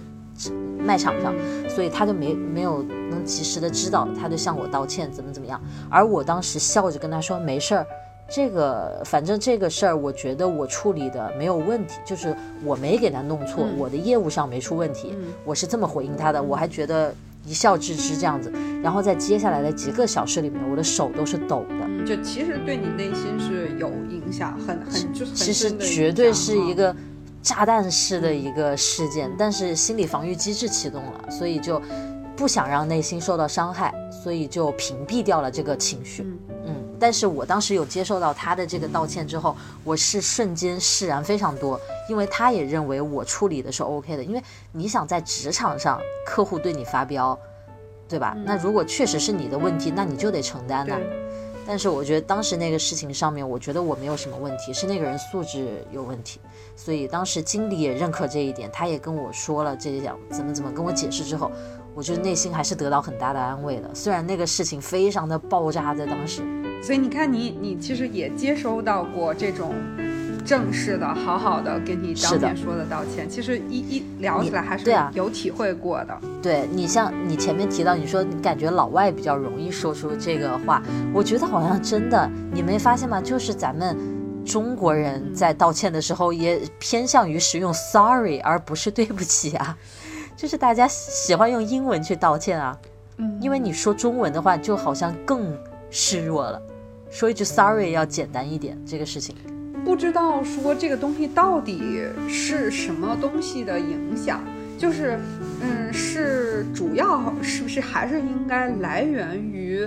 [0.79, 1.33] 卖场上，
[1.69, 5.61] 所以他就没没有能及时的知道，他就向我道歉，怎么怎么样。
[5.89, 7.87] 而我当时笑着跟他说，没事儿。
[8.31, 16.41] 这个反正这个事儿，我觉得我处理的没有问题，就是我没给他弄错，我的业务上没出问题，我是这么回应他的。
[16.41, 17.13] 我还觉得
[17.45, 18.53] 一笑置之这样子。
[18.83, 22.07] 然后在接下来的几个小时里面，我的手都是抖的。
[22.07, 26.95] 就其实对你内心是有影响，很很就是其实绝对是一个
[27.43, 31.83] 炸弹式的一个事件，但是心理防御机制启动了，所以就
[32.37, 36.25] 不想让内心受到伤害，所以就屏蔽掉了这个情绪。
[36.65, 36.77] 嗯。
[37.01, 44.23] 但是我当时有接受到他的这个道歉之后，我是瞬间释然非常多，因为他也认为我处理的是 OK 的。
[44.23, 47.37] 因为你想在职场上，客户对你发飙，
[48.07, 48.37] 对吧？
[48.45, 50.95] 那如果确实是你的问题，那你就得承担呐。
[51.67, 56.41] 但是我觉得当时那个事情上面，我觉得我没有什么问题，是那个人素质有问题。
[56.75, 61.51] 所以当时经理也认可这一点，他也跟我说了这一点怎么怎么跟我解释之后，
[61.95, 63.89] 我觉得内心还是得到很大的安慰的。
[63.95, 66.43] 虽然那个事情非常的爆炸，在当时。
[66.83, 69.75] 所以你看，你你其实也接收到过这种
[70.45, 73.29] 正式的、好好的给你当面说的道歉。
[73.29, 76.19] 其实一一聊起来还是有体会过的。
[76.43, 83.21] 对你像你前面提到，你说你感觉老外比较容易说出这个话，我觉得好像真的，你没发现吗？
[83.21, 83.97] 就是咱们
[84.45, 89.77] 中国人在道歉的时候也偏向于使用 sorry 而不是对不起啊，
[90.35, 92.77] 就是大家喜欢用英文去道歉啊。
[93.19, 95.55] 嗯，因为你说中文的话，就好像更
[95.91, 96.61] 示弱了。
[97.11, 99.35] 说一句 sorry 要简单一点，这个事情，
[99.85, 104.41] 不知道说这个东西到底是什么东西的影响，
[104.79, 105.19] 就是，
[105.61, 109.87] 嗯，是主要是不是还是应该来源于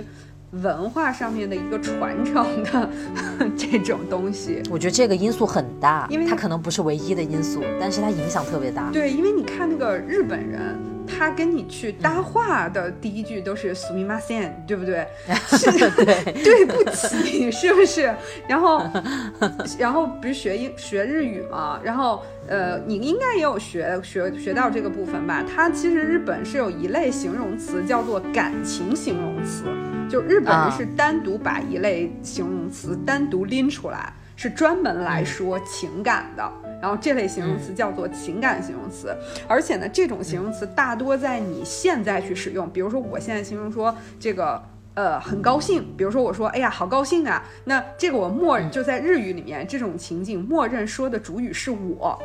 [0.62, 2.90] 文化上面的一个传承的
[3.56, 4.62] 这种东西？
[4.70, 8.90] 我觉得这个因素很大，因为它可能不是唯一的因素，但是它影响特别大。
[8.92, 10.78] 对，因为你看那个日本人。
[11.06, 15.06] 他跟你去搭话的第一句都是 “sumimasen”，对不对？
[15.48, 18.14] 是 对， 对不起，是不是？
[18.48, 18.82] 然后，
[19.78, 21.78] 然后不是学英学日语嘛？
[21.82, 25.44] 然后，呃，你应该也有学学学到这个部分吧？
[25.44, 29.64] 它其实日本是有一类形容词叫做感情形容词，
[30.08, 36.52] 就日本人是单独把一类形容词单独拎出来，是专门来说情感的。
[36.80, 39.16] 然后这类形容词叫做情感形容词，
[39.48, 42.68] 而且呢，这种形容词大多在你现在去使用。
[42.70, 44.62] 比如说，我现在形容说这个
[44.94, 52.18] 呃很高兴，比如说我说哎呀好高兴啊，那这个我默就在日语里面这种情景默认说的主语是我。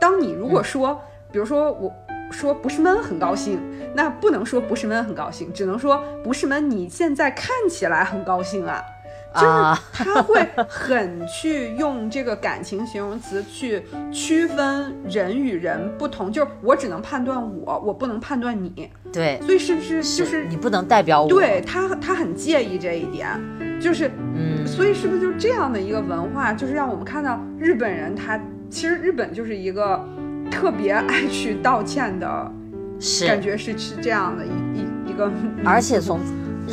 [0.00, 1.92] 当你如果说，比如说我
[2.30, 3.60] 说不是闷很高兴，
[3.94, 8.82] 那不能说不是闷很高兴，只能说不是闷你现在看起来很高兴啊。
[9.34, 18.90] 就是他会很去用这个感情形容词去区分人与人不同，就是我只能判断我，我不能判断你。
[19.12, 21.28] 对，所以是不是就是你不能代表我？
[21.28, 23.28] 对他，他很介意这一点，
[23.80, 30.02] 就是嗯，所以是不是就这样的一个文化，就是让我们看到日本人他其实日本就是一个
[30.50, 32.52] 特别爱去道歉的，
[32.98, 35.30] 是感觉是是这样的一一一个，
[35.64, 36.20] 而且从。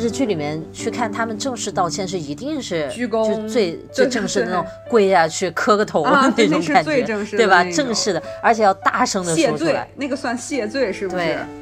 [0.00, 7.02] 日剧里面去看他们正式道歉是一定是鞠躬，就最最正式的那种跪下去磕个头的那种感觉，
[7.36, 7.62] 对吧？
[7.64, 11.24] 正式的，而且要大声的说出来，那个算谢罪是不是？
[11.24, 11.59] 你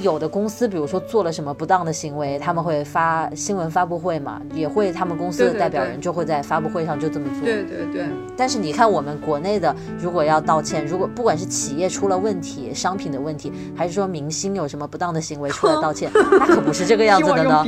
[0.00, 7.44] 有的公司，比如说做了什么不当的行为，他们会发新闻发布会嘛，也会他们公司的代表人就会在发布会上就这么做。
[7.44, 8.06] 对对对。
[8.36, 17.64] 但是你看我们国内的，如果要道歉，如果不管是企业出了问题、商品的问题，还是说明星有什么不当的行为出来道歉， 那可不是这个样子的呢。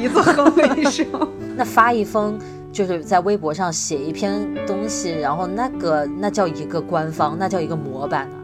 [1.57, 2.39] 那发一封
[2.73, 8.38] 就是在微博上写一篇东西，然后那个那叫一个官方，那叫一个模板啊。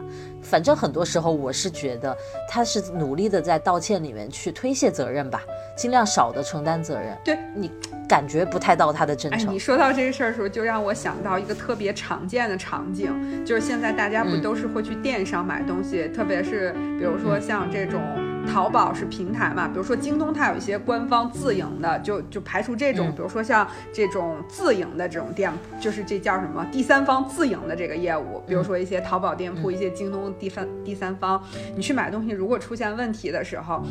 [0.45, 2.15] 反正很多时候，我是觉得
[2.47, 5.43] 他是努力的在道歉里面去推卸责任吧，
[5.75, 7.17] 尽量少的承担责任。
[7.25, 7.71] 对你
[8.07, 9.49] 感觉不太到他的真诚。
[9.49, 17.99] 哎，你说到这个事儿的时候，就让我想到一个特别常见的场景，就是现在大家不都是会去电商买东西，特别是比如说像这种。
[18.45, 31.43] 淘宝是平台嘛，比如说京东，它有一些官方自营的，就就排除这种，比如说像这种自营的这种店，就是这叫什么第三方自营的这个业务，比如说一些淘宝店铺，一些京东第三第三方，
[31.75, 33.83] 你去买东西，如果出现问题的时候。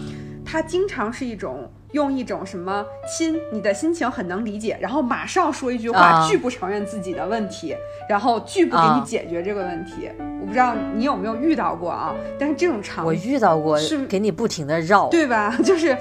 [0.55, 7.75] 他经常是一种用一种什么亲，你的心情很能理解，然后马上说一句话，拒不承认自己的问题，
[8.09, 10.09] 然后拒不给你解决这个问题。
[10.41, 12.15] 我不知道你有没有遇到过啊？
[12.39, 15.59] 但是这种场我遇到过，是给你不停的绕，对吧？
[15.65, 15.99] 就是。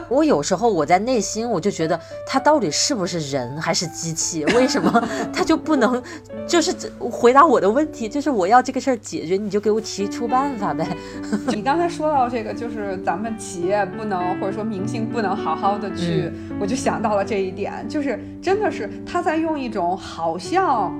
[0.08, 4.44] 我有时候我在内心我就觉得他到底是不是人还是机器？
[4.54, 6.02] 为什么他就不能
[6.46, 8.08] 就是回答我的问题？
[8.08, 10.86] 就是我要这个事儿解决，你就给我提出办法呗。
[11.48, 20.92] 你刚才说到这个，就是咱们企业不能或者说明星不能好好的去，我就想到了这一点，就是真的是他在用一种好像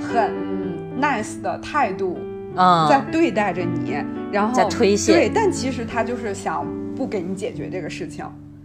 [0.00, 0.32] 很
[1.00, 2.18] nice 的态度
[2.56, 3.96] 啊在对待着你，
[4.30, 5.12] 然后在推卸。
[5.12, 6.66] 对，但其实他就是想。
[6.96, 8.24] 不给你解决这个事情，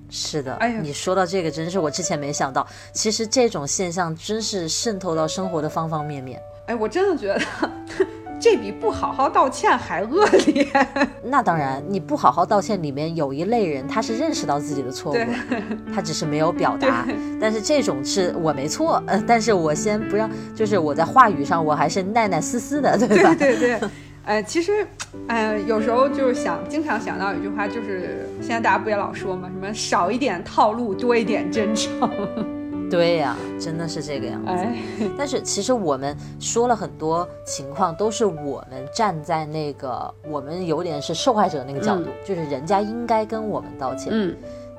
[0.10, 0.54] 是的。
[0.56, 2.66] 哎呀，你说到这个，真是我之前没想到。
[2.94, 6.40] 其实这种现象真是渗透到生活的方方面面。
[6.68, 7.42] 哎，我真的觉得
[8.40, 10.68] 这比不好好道歉还恶劣。
[11.24, 15.18] 那当然，你不好好道歉，里面有一类人，他是认识到自己的错误，
[15.94, 17.06] 他只是没有表达。
[17.42, 23.34] 但是这种是我没错，呃， 但是我先不让，就是我在话语上我还是耐耐丝丝的，对吧？
[23.34, 23.80] 对对。
[24.28, 24.86] 哎，其实，
[25.30, 29.48] 哎，有时候就是想，经常想到一句话，就是现在大家不也老说嘛？
[29.48, 32.10] 什么少一点套路，多一点真诚。
[32.92, 35.12] 对呀，真的是这个样子。
[35.18, 44.10] 但是其实我们说了很多情况，都是我们站在那个我们有点是受害者那个角度，就是人家应该跟我们道歉。
[44.12, 44.36] 嗯，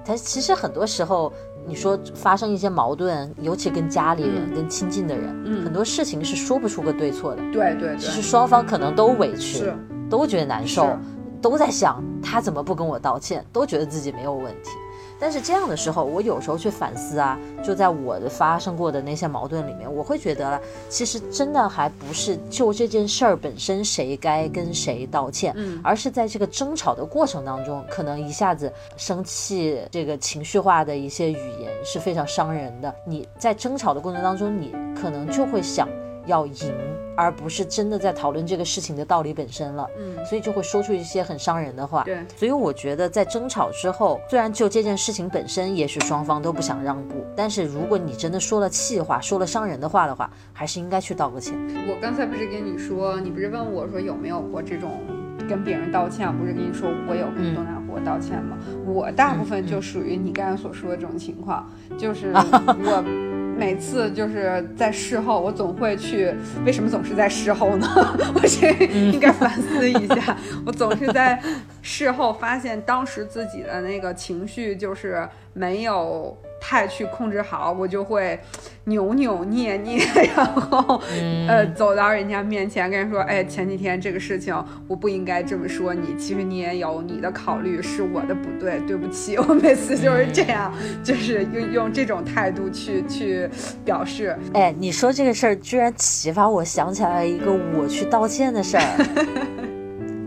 [0.09, 1.31] 但其实很多时候。
[1.66, 7.42] 你说发生一些矛盾，尤其跟家里人、跟亲近的人，很多事情是说不出个对错的。
[7.53, 9.71] 对对对，其实双方可能都委屈，
[10.09, 10.97] 都觉得难受，
[11.42, 14.71] 都在想他怎么不跟我道歉，都觉得自己没有问题。
[15.20, 32.94] 但是这样的时候，我有时候去反思啊，就在我的发生过的那些矛盾里面，我会觉得，其实真的还不是就这件事儿本身谁该跟谁道歉，嗯，而是在这个争吵的过程当中，可能一下子生气，这个情绪化的一些语言是非常伤人的。
[33.07, 35.88] 你在争吵的过程当中，你可能就会想。
[36.28, 36.72] 要赢，
[37.16, 39.88] 而不是真的在讨论这个事情的道理本身了。
[39.98, 42.04] 嗯，所以就会说出一些很伤人的话。
[42.04, 51.54] 对，所以我觉得在争吵之后，虽然就这件事情本身，也许双方都不想让步，但是如果你真的说了气话，说了伤人的话的话，还是应该去道个歉。
[51.88, 55.00] 我刚才不是跟你说，你不是问我说有没有过这种
[55.48, 56.30] 跟别人道歉？
[56.38, 58.58] 不是跟你说我有跟东南火道歉吗？
[58.86, 61.66] 我大部分就属于你刚才所说的这种情况，
[61.98, 63.38] 就是 我。
[63.59, 66.33] 每次就是在事后，我总会去。
[66.64, 67.87] 为什么总是在事后呢？
[68.35, 70.37] 我这应该反思一下。
[70.64, 71.42] 我总是在
[71.83, 76.37] 事后发现，当时自己的那个情绪就是没有。
[76.61, 78.38] 太去控制好，我就会
[78.85, 79.99] 扭扭捏捏，
[80.37, 81.01] 然后
[81.49, 84.55] 呃走到人家面前跟人说，哎，前几天这个事情
[84.87, 89.37] 我不应该这么说你，其实你也有你的考虑，是我的不对，对不起。
[89.49, 93.49] 我每次就是这样， 就是用用这种态度去去
[93.85, 94.37] 表示。
[94.55, 98.83] 哎，你说这个事儿居然启发我想起来一个我去道歉的事儿，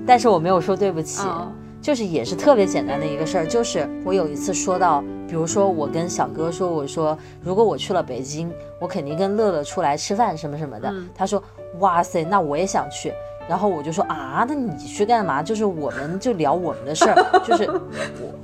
[0.05, 1.27] 但是我没有说对不起。
[1.81, 10.93] 就是也是特别简单的一个事儿，就是我有一次说到，比如说我跟小哥说，我说如果我去了北京，我肯定跟乐乐出来吃饭什么什么的。
[11.15, 11.43] 他说，
[11.79, 13.11] 哇塞，那我也想去。
[13.49, 15.43] 然后我就说啊，那你去干嘛？
[15.43, 17.81] 就是我们就聊我们的事儿， 就是我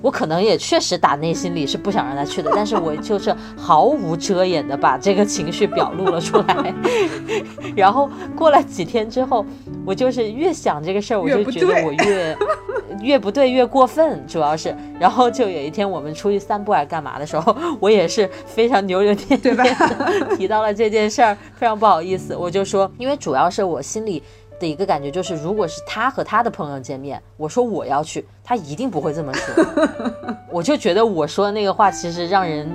[0.02, 6.74] 我可能也确实打内心里是不想让他去的，但是我就是毫无遮掩的把这个情绪表露了出来。
[7.76, 9.46] 然后过了几天之后，
[9.86, 12.38] 我就是越想这个事儿，我就觉得我越
[13.02, 14.76] 越不对，越过分，主要是。
[15.00, 19.64] 然后就有一天我们出去散步还干嘛的时候，我也是非常扭扭捏捏的
[20.36, 24.22] 提到了这件事儿，非常不好意思，我就说，因为主要是我心里。
[24.60, 29.66] 的一个感觉就是，如果是他和他的朋友见面，我说我要去，他一定不会这么说。
[30.50, 32.70] 我就觉得我说的那个话，其实让人，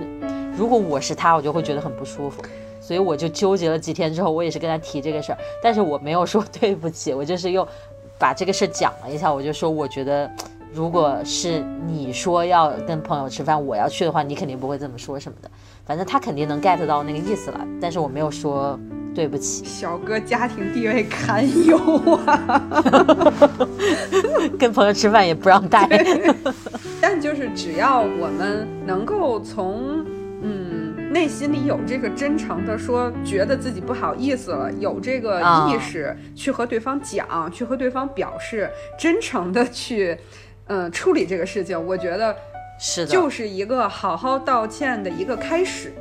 [0.57, 2.43] 如果我是他，我就会觉得很不舒服。
[2.81, 7.67] 所以我就纠结了几天之后，我也是跟他提这个事儿，但是我没有说 对不起，我就是又
[8.19, 9.33] 把这个事讲了一下。
[9.33, 10.31] 我就说，我觉得
[10.73, 15.51] 如果是你说要跟朋友吃饭，我要去的话，你肯定不会这么说什么的。
[15.85, 18.79] 反正他肯定能 get 到那个意思了，但是我没有说。
[19.15, 21.77] 对不起，小哥家庭地位堪忧
[22.25, 22.63] 啊，
[24.59, 25.87] 跟朋友吃饭也不让带。
[26.99, 30.03] 但就是只要我们能够从
[30.41, 40.17] 嗯内心里有这个真诚的说，觉得自己不好意思了，有这个意识去和对方讲，去和对方表示，真诚的去
[40.69, 42.35] 嗯处理这个事情，我觉得
[42.79, 45.93] 是的，就是一个好好道歉的一个开始。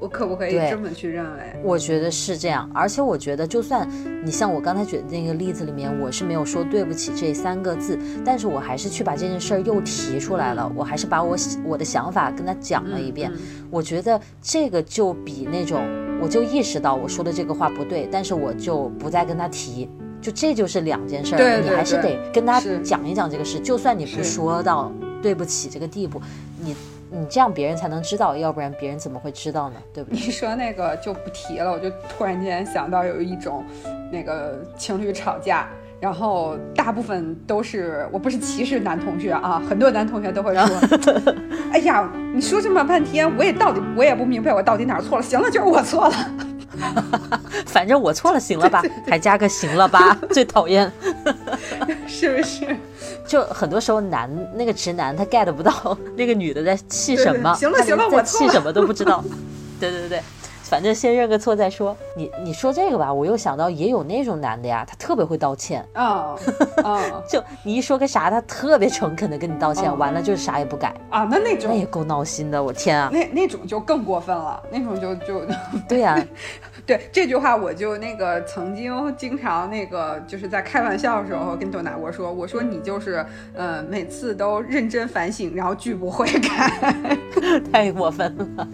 [0.00, 1.42] 我可不可以这么去认为？
[1.62, 3.88] 我觉得是这样，而且我觉得，就算
[4.22, 13.32] 你像我刚才举的那个例子里面，我是没有说对不起这三个字，但是我还是去把这件事儿又提出来了，我还是把我我的想法跟他讲了一遍。
[13.70, 15.80] 我觉得这个就比那种，
[16.20, 19.88] 我就意识到我说的这个话不对，但是我就不再跟他提，
[20.20, 21.62] 就这就是两件事儿。
[21.62, 24.92] 你还是得跟他讲一讲这个事，就算你不说到
[25.24, 26.20] 对不起这个地步，
[26.60, 26.76] 你。
[27.10, 29.76] 你这样别人才能知道，要不然别人怎么会知道呢？
[29.92, 30.18] 对不对？
[30.18, 33.64] 你说那个就不提了，我就突然间想到有一种，
[34.10, 35.68] 那个情侣吵架，
[36.00, 40.80] 然后大部分都是，我不是歧视男同学啊，很多男同学都会说，
[41.70, 46.14] 哎呀，你说这么半天，我也到底我也不明白我到底哪儿错了，行了，就是我错了，
[47.66, 48.82] 反正我错了，行了吧？
[49.06, 50.18] 还加个行了吧？
[50.30, 50.90] 最讨厌，
[52.08, 52.76] 是不是？
[53.26, 59.22] 就很多时候男那个直男他 get 不到那个女的在气什么，行了行了，我气什么都不知道。
[59.80, 60.22] 对对对对，
[60.62, 61.96] 反正先认个错再说。
[62.16, 66.36] 你你说这个吧，我又想到也有那种男的呀，他特别会道歉啊
[66.84, 67.00] 啊！
[67.28, 71.26] 就你一说个啥，他特别诚恳的跟你道歉，完了就是啥也不改啊。
[71.30, 73.10] 那那种那也够闹心的，我天啊！
[73.12, 75.42] 那那种就更过分了，那种就就
[75.88, 76.16] 对呀。
[76.86, 83.24] 对这句话，我就那个曾经经常那个就是在开玩笑的时候跟董大国说，我说你就是
[83.54, 87.18] 呃每次都认真反省，然后拒不悔改，
[87.72, 88.68] 太过分了。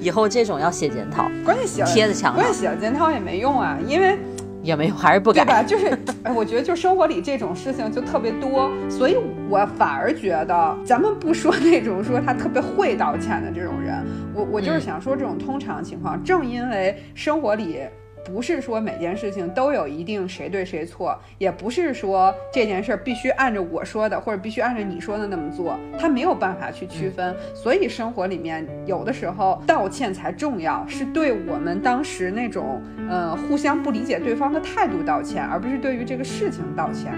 [0.00, 4.18] 以后这种要写检讨，关键写贴在墙上，关键写了检讨也没用啊，因为。
[4.60, 5.62] 也没有，还是不改，对吧？
[5.62, 9.16] 就是，哎，我觉得就生活里这种事情就特别多，所以
[9.48, 14.04] 我反而觉得，咱们不说那种说他特别会道歉的这种人，
[14.38, 17.80] 我我就是想说这种通常情况，正因为生活里。
[18.24, 27.34] 不是说每件事情都有一定谁对谁错，也不是说这件事儿必须按照我说的或者必须按照你说的那么做，他没有办法去区分。
[27.54, 37.14] 所以生活里面有的时候道歉才重要，是对我们当时那种呃互相不理解对方的态度道歉，而不是对于这个事情道歉。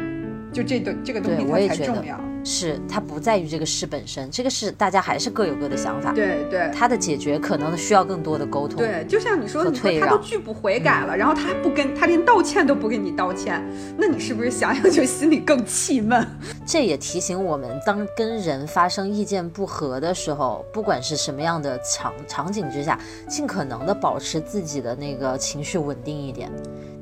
[0.53, 2.21] 就这个这个东西它才重要。
[2.43, 6.11] 是它不在于这个事本身，这个事大家还是各有各的想法。
[6.13, 8.79] 对对，它的解决可能需要更多的沟通。
[8.79, 13.63] 对，就像你说，你说他都拒不悔改了，然后他还不跟他连道歉都不跟你道歉，
[13.99, 16.27] 那你是不是想想就心里更气闷？
[16.65, 22.99] 这也提醒我们，当跟人发生意见不合的时候，不管是什么样的场场景之下，
[23.29, 26.51] 尽可能的保持自己的那个情绪稳定一点。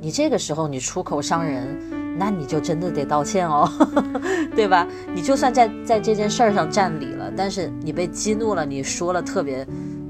[0.01, 1.98] 你这个时候你出口伤人。
[2.19, 3.71] 那你就真的得道歉哦，
[4.57, 4.87] 对吧？
[5.14, 9.66] 你就算在在这件事儿上占理了，但是你被激怒了，你说了特别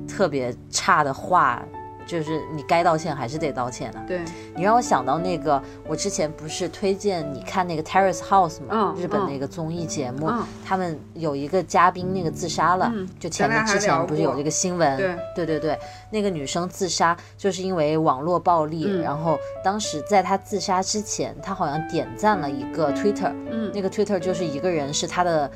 [0.09, 1.63] 特别差的话。
[2.09, 4.01] 就是你该道歉还是得道歉的。
[4.09, 4.21] 对
[4.57, 8.93] 你让我想到那个，我之前不是推荐你看那个 Terrace House 吗？
[8.99, 10.33] 日本那个综艺节目，
[10.65, 12.91] 他们有一个嘉宾那个自杀了，
[13.21, 14.97] 就前面之前不是有这个新闻？
[14.97, 15.79] 对对对对，
[16.11, 25.51] 那个女生自杀就是因为网络暴力，然后当时在她自杀之前，她好像点赞了一个 Twitter，嗯，那个 Twitter 就是一个人是她的。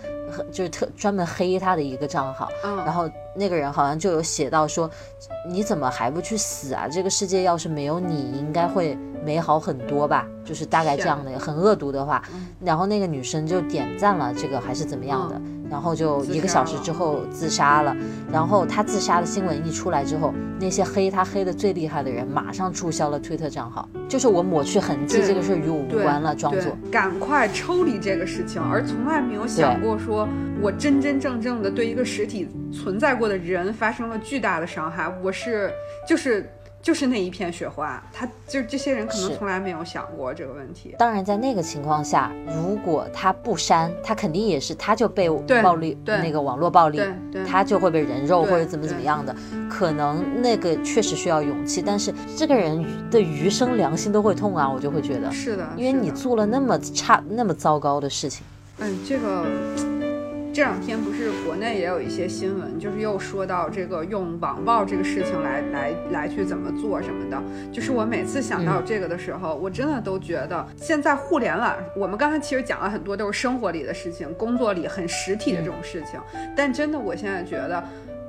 [0.50, 2.48] 就是特专门黑他的一个账号，
[2.84, 4.90] 然后那个人好像就有写到说，
[5.48, 6.88] 你怎么还不去死啊？
[6.88, 10.26] 这个世界要是没有你，应该会美好很多吧？
[10.44, 12.22] 就是大概这样的很恶毒的话。
[12.60, 15.40] 然后那个女生就点赞了这个还是怎么样的？
[15.72, 17.96] 然后就一个小时之后自杀了。
[18.30, 30.28] 然后他自杀的新闻一出来之后，那些黑他黑的最厉害的人马上注销了推特账号，就是我抹去痕迹，这个事儿与我无关了，装作赶快抽离这个事情，而从来没有想过说
[30.60, 35.72] 我真真正正的对一个实体存在过的人发生了巨大的伤害，我是
[36.06, 36.46] 就是。
[36.82, 40.96] 就是那一片雪花，他就这些人可能从来没有想过这个问题。
[40.98, 45.28] 当然，在那个情况下，如果他不删，他肯定也是他就被
[45.62, 47.00] 暴力那个网络暴力，
[47.48, 49.34] 他就会被人肉或者怎么怎么样的。
[49.70, 58.44] 可能那个确实需要勇气，但是这个人的余生良心都会痛啊，我就会觉得是的，因为你做了那么差、那么糟糕的事情。
[58.80, 60.01] 嗯，这个。
[60.52, 67.42] 这两天不是国内也有一些新闻，就是又说到这个用网暴这个事情来来来去怎么做什么的。
[67.72, 76.20] 就是我每次想到这个的时候，我真的都觉得现在互联网，我们刚才其实讲了很多都是生活里的事情，工作里很实体的这种事情。
[76.54, 77.82] 但真的，我现在觉得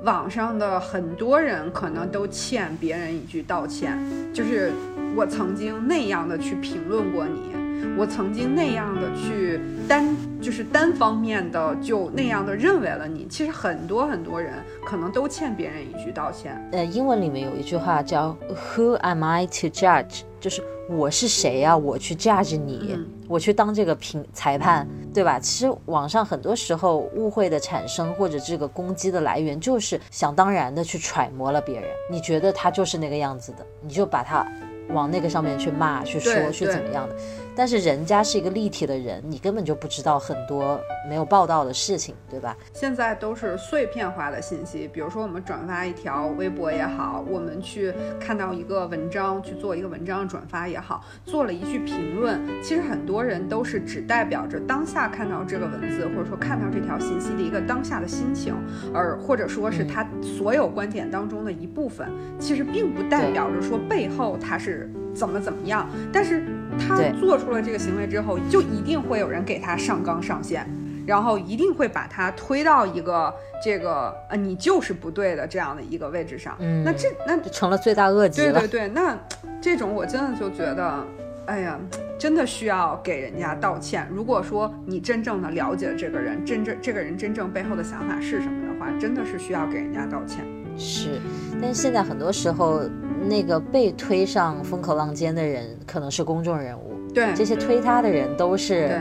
[0.04, 3.98] 网上的很多人可能都欠别人一句道歉，
[4.32, 4.72] 就是
[5.14, 7.63] 我曾经那样的去评论过你。
[7.96, 14.54] 我曾经那样的去单就是单方面的就那样的认为了你，其实很多很多人
[14.84, 16.60] 可能都欠别人一句道歉。
[16.72, 18.36] 呃，英文里面有一句话叫
[18.76, 20.22] Who am I to judge？
[20.40, 21.76] 就是我是谁呀？
[21.76, 22.98] 我去 judge 你？
[23.26, 25.38] 我去当这个评裁判，对吧？
[25.38, 34.46] 其实网上很多时候误会的产生或者这个攻击的来源，就是想当然的去揣摩了别人，你觉得他就是那个样子的，你就把他
[34.90, 37.16] 往那个上面去骂、去说、去怎么样的。
[37.56, 42.56] 但是人家是一个立体的人，你根本就不知道很多没有报道的事情，对吧？
[42.72, 58.54] 现在都是碎片化的信息，比如说我们转发一条微博也好，我们去看到一个文章去做一个文章的转发也好，做了一句评论，其实很多人都是只代表着当下看到这个文字或者说看到这条信息的一个当下的心情，
[58.92, 66.42] 而或者说是他所有观点当中的一部分，其实并不代表着说背后他是怎么怎么样，但是。
[66.76, 70.68] 他做出了这个行为之后，就一定会有人给他上纲上线，
[71.06, 76.56] 然后一定会把他推到一个这个呃你就是不对的这样的一个位置上。
[76.58, 78.58] 嗯，那这那成了罪大恶极了。
[78.58, 79.16] 对对对，那
[79.60, 81.06] 这种我真的就觉得，
[81.46, 81.78] 哎呀，
[82.18, 84.08] 真的需要给人家道歉。
[84.12, 90.44] 如果说你真正的了解这个人，真正这个人真正背后的想法是什么的话，真的是需要给人家道歉。
[90.76, 91.20] 是，
[91.62, 92.80] 但是现在很多时候。
[93.28, 99.00] 那个被推上风口浪尖的人可能是公众人物，对，这些推他的人都是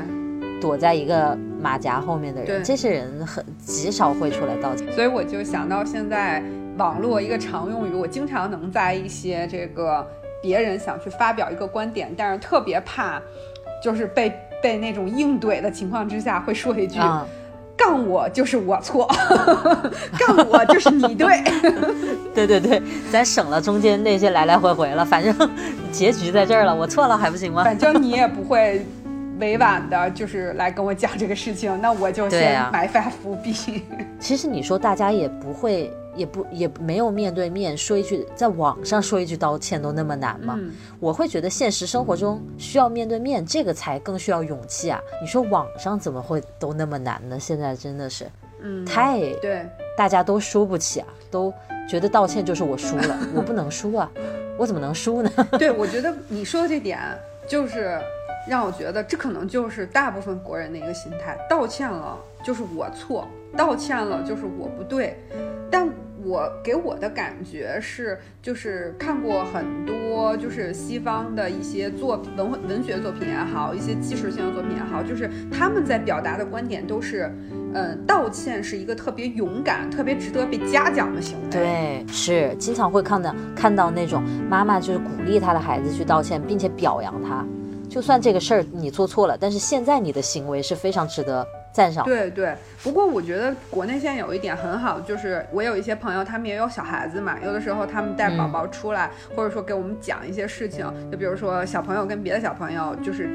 [0.62, 4.92] 躲在一个马甲后面的人，这些人很极少会出来道歉。
[4.94, 6.44] 所以我就想到现在
[6.78, 10.06] 网络一个常用语，我经常能在一些这个
[10.42, 13.22] 别人想去发表一个观点，但是特别怕
[13.84, 17.00] 就是被被那种硬怼的情况之下，会说一句。
[17.86, 19.06] 杠我就是我错，
[20.18, 21.44] 杠我就是你对，
[22.34, 22.82] 对对对，
[23.12, 25.36] 咱省了中间那些来来回回了，反正
[25.92, 27.64] 结局在这儿了，我错了还不行吗？
[27.64, 28.86] 反正你也不会
[29.40, 33.84] 委婉的，就是来跟我讲这个事情，那我就先埋下伏笔。
[34.20, 35.92] 其实你说大家也不会。
[36.16, 40.60] 也不也没有面对面说一句，在网上说一句道歉都那么难吗？
[41.00, 45.00] 我会觉得现实生活中需要面对面，这个才更需要勇气啊！
[45.22, 47.40] 你说网上怎么会都那么难呢？
[47.40, 48.26] 现在真的是，
[48.62, 51.54] 嗯，太对，大家都输不起啊，都
[51.90, 54.10] 觉得道歉就是我输了， 我不能输啊，
[54.58, 55.32] 我怎么能输呢？
[55.58, 57.00] 对，我觉得你说的这点
[57.48, 58.00] 就是
[58.48, 65.18] 让我觉得这可能就是大部分国人的一个心态，道歉了就是我错，道歉了就是我不对，
[65.72, 65.90] 但。
[66.26, 77.32] 我给我的感觉是，就是看过很多，就是西方的一些作文文学作品也好，一些纪实性的作品也好，就是他们在表达的观点都是，
[77.74, 81.50] 嗯，道歉是一个特别勇敢、特别值得被嘉奖的行为。
[81.50, 87.46] 对，是经常会看到看到那种妈妈就是鼓励她的孩子去道歉，并且表扬他，
[87.90, 91.46] 就算这个事儿你做错了，但是现在你的行为是非常值得。
[91.74, 103.28] 赞赏对对，不过我觉得国内现在有一点很好，就是我有一些朋友，他们也有小孩子嘛，有的时候他们带宝宝出来，或者说给我们讲一些事情，就比如说小朋友跟别的小朋友就是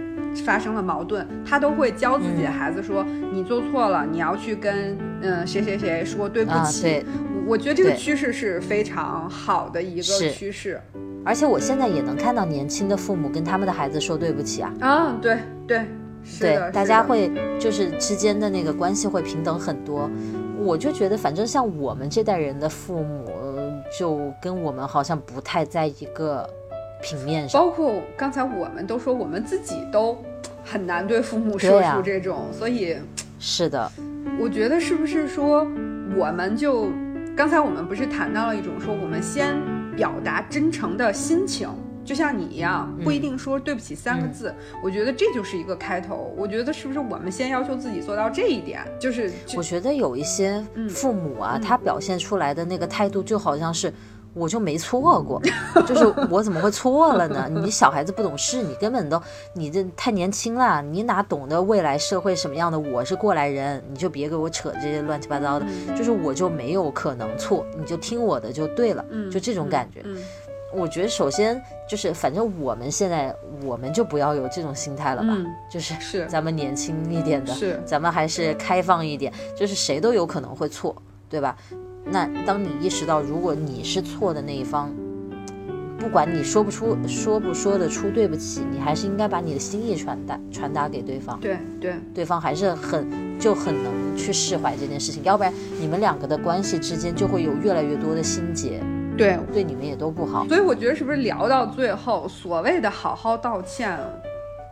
[0.47, 7.05] 发生了矛盾，他都会教自己的孩子说，你做错了，你要去跟嗯谁谁谁说对不起。
[7.45, 10.81] 我觉得这个趋势是非常好的一个趋势，
[11.25, 14.73] 而且我现在也能看到年轻的父母跟他们的孩子说对不起啊。
[14.81, 15.85] 啊，对对。
[16.41, 20.11] 对，大家会就是之间的那个关系会平等很多。
[20.61, 23.31] 我就觉得，反正像我们这代人的父母，
[23.99, 26.49] 就跟我们好像不太在一个
[27.01, 27.61] 平面上。
[27.61, 30.19] 包括刚才我们都说，我们自己都
[30.65, 32.97] 很难对父母说出这种，所以
[33.39, 33.91] 是的。
[34.41, 35.67] 我觉得是不是说，
[36.17, 36.89] 我们就
[37.37, 39.57] 刚才我们不是谈到了一种说，我们先
[39.97, 41.69] 表达真诚的心情。
[42.09, 46.33] 就像你一样，不一定说对不起三个字，我觉得这就是一个开头。
[46.39, 48.81] 我觉得是不是我们先要求自己做到这一点？
[48.99, 53.93] 就是我觉得有一些父母啊，他表现出来的那个态度就好像是
[54.33, 55.39] 我就没错过，
[55.87, 57.47] 就是我怎么会错了呢？
[57.47, 59.21] 你小孩子不懂事，你根本都
[59.53, 62.79] 你这太年轻了，你哪懂得未来社会什么样的？
[62.79, 65.67] 我是过来人，你就别给我扯这些乱七八糟的。
[65.95, 70.03] 就是我就没有可能错，你就听我的就对了，就这种感觉。
[70.75, 75.37] 我觉得首先就是，反正我们现在我们就不要有这种心态了吧，
[75.71, 80.95] 就是是咱们年轻一点的，是咱们还是开放一点，就是谁都有可能会错，
[81.29, 81.57] 对吧？
[82.05, 84.91] 那当你意识到如果你是错的那一方，
[85.99, 98.81] 不管你说不出说不说得出对不起，你还是应该把你的心意传达传达给对方，对对，对方还是很就很能去释怀这件事情，要不然你们两个的关系之间就会有越来越多的心结。
[99.19, 103.99] 对，对你们也都不好，所以我觉得是不是聊到最后，所谓的好好道歉，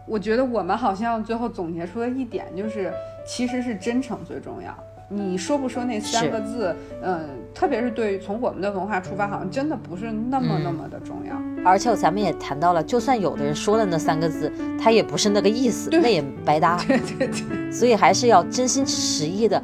[0.06, 2.92] 我觉得我们好像最后总结出的一点就是，
[3.26, 4.72] 其实是真诚最重要。
[5.08, 11.32] 你说不说那三个字，嗯，特别是对于从我们的文化出发，好像真的不是那么那么的重要。
[11.64, 14.50] 而且咱们也谈到了，就算有的人说了那三个字，
[14.82, 16.76] 他也不是那个意思，那也白搭。
[16.88, 17.70] 对对对。
[17.70, 19.62] 所以还是要真心实意的。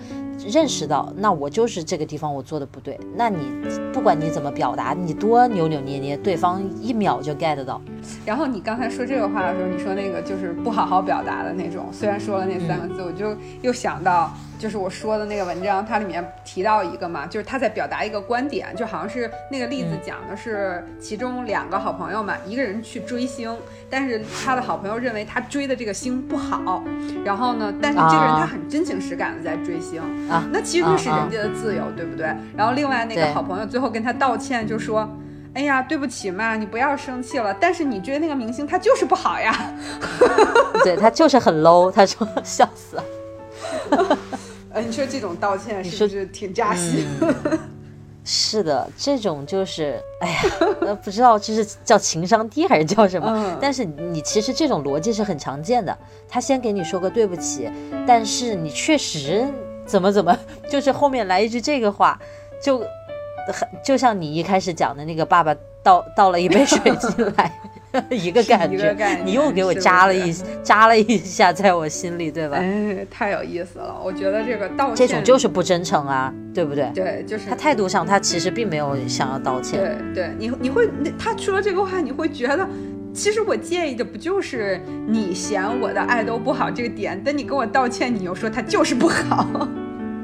[0.48, 2.98] 认识到，那我就是这个地方我做的不对。
[3.14, 3.38] 那你
[3.92, 7.80] 不管你怎么表达，你多扭扭捏捏，对方一秒就 get 到。
[8.24, 11.88] 然后你刚才说这个话的时候，你说那个就是不好好表达的那种。
[11.92, 14.32] 虽然说了那三个字，我就又想到。
[14.58, 23.52] 就是我说的那个文章，它里面提到一个嘛，就是他在表达一个观点，就好像是那个例子讲的是其中两个好朋友嘛，一个人去追星，
[23.90, 26.80] 但是他的好朋友认为他追的这个星不好，
[27.24, 30.00] 然后呢，但是这个人他很真情实感的在追星
[30.30, 32.32] 啊，那其实是人家的自由，对不对？
[32.56, 35.10] 然后另外那个好朋友最后跟他道歉，就说，
[35.54, 39.74] 哎呀，对不起嘛，你不要生气了，但是你追那个明星他就是不好呀，
[40.82, 43.04] 对他就是很 low，他说笑死了。
[44.72, 47.06] 呃，你说这种道歉是不是挺扎心？
[48.24, 50.40] 是的，这种就是，哎呀，
[50.80, 53.58] 呃，不知道这是叫情商低还是叫什么？
[53.60, 55.96] 但是你其实这种逻辑是很常见的。
[56.28, 57.68] 他先给你说个对不起，
[58.06, 59.46] 但是你确实
[59.84, 60.34] 怎么怎么，
[60.70, 62.16] 就是后面来一句这个话，
[62.62, 62.86] 就很
[63.84, 67.52] 就像你一开始讲的那个爸爸倒倒了一杯水 进来。
[68.08, 70.32] 一个感觉，你又给我扎了一
[70.62, 72.56] 扎了一下，在我心里，对吧？
[72.56, 73.94] 哎，太有意思了。
[74.02, 76.90] 我觉得这个道歉，这种就是不真诚啊，对不对？
[76.94, 79.78] 对，就是他态度上，他其实并没有想要道歉。
[80.14, 80.88] 对，对你你会
[81.18, 82.66] 他说这个话，你会觉得，
[83.12, 87.20] 其实我介意的不就是你嫌我的爱都不好这个点？
[87.22, 89.68] 但你跟我道歉，你又说他就是不好。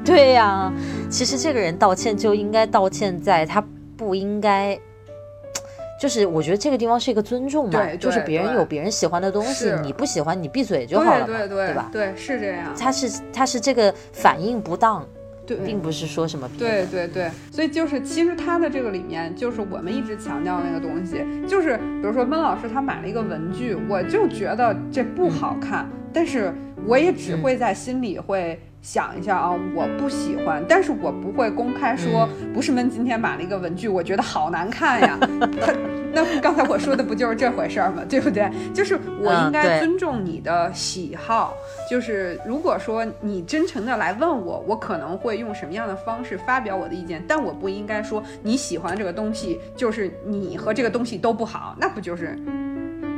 [0.05, 0.71] 对呀，
[1.09, 3.63] 其实这个人道歉就应该道歉在他
[3.95, 4.79] 不应该。
[6.01, 11.89] 就是我觉得这个地方是一个尊重嘛，就是别人有别人喜欢的东西，你不喜欢你闭嘴就好了，对对吧？
[11.91, 12.73] 对，是这样。
[12.79, 15.05] 他是他是这个反应不当，
[15.45, 16.49] 对，并不是说什么。
[16.57, 26.53] 对对对，所以就是其实他的这个里面，就是我们一直强调那个东西，就是比如说温老师他买了一个文具，我就觉得这不好看，但是
[26.85, 28.57] 我也只会在心里会。
[28.81, 35.17] 想一下啊，我不喜欢，但是我不会公开说，不是闷今天买了一个文具，我觉得好难看呀。
[35.61, 35.73] 他
[36.11, 38.01] 那刚才我说的不就是这回事儿吗？
[38.09, 38.49] 对不对？
[38.73, 41.53] 就是我应该尊重你的喜好。
[41.89, 52.35] 就是如果说你真诚的来问我，我可能会用什么样的方式发表我的意见，但我不应该说你喜欢这个东西，就是你和这个东西都不好，那不就是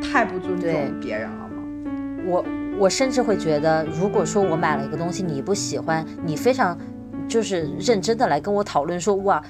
[0.02, 1.64] 太不尊重别人了吗？
[2.26, 2.61] 我。
[2.80, 6.78] 我甚至会觉得，如果说我买了一个东西你不喜欢，你非常
[7.28, 9.42] 就是认真的来跟我讨论说，哇，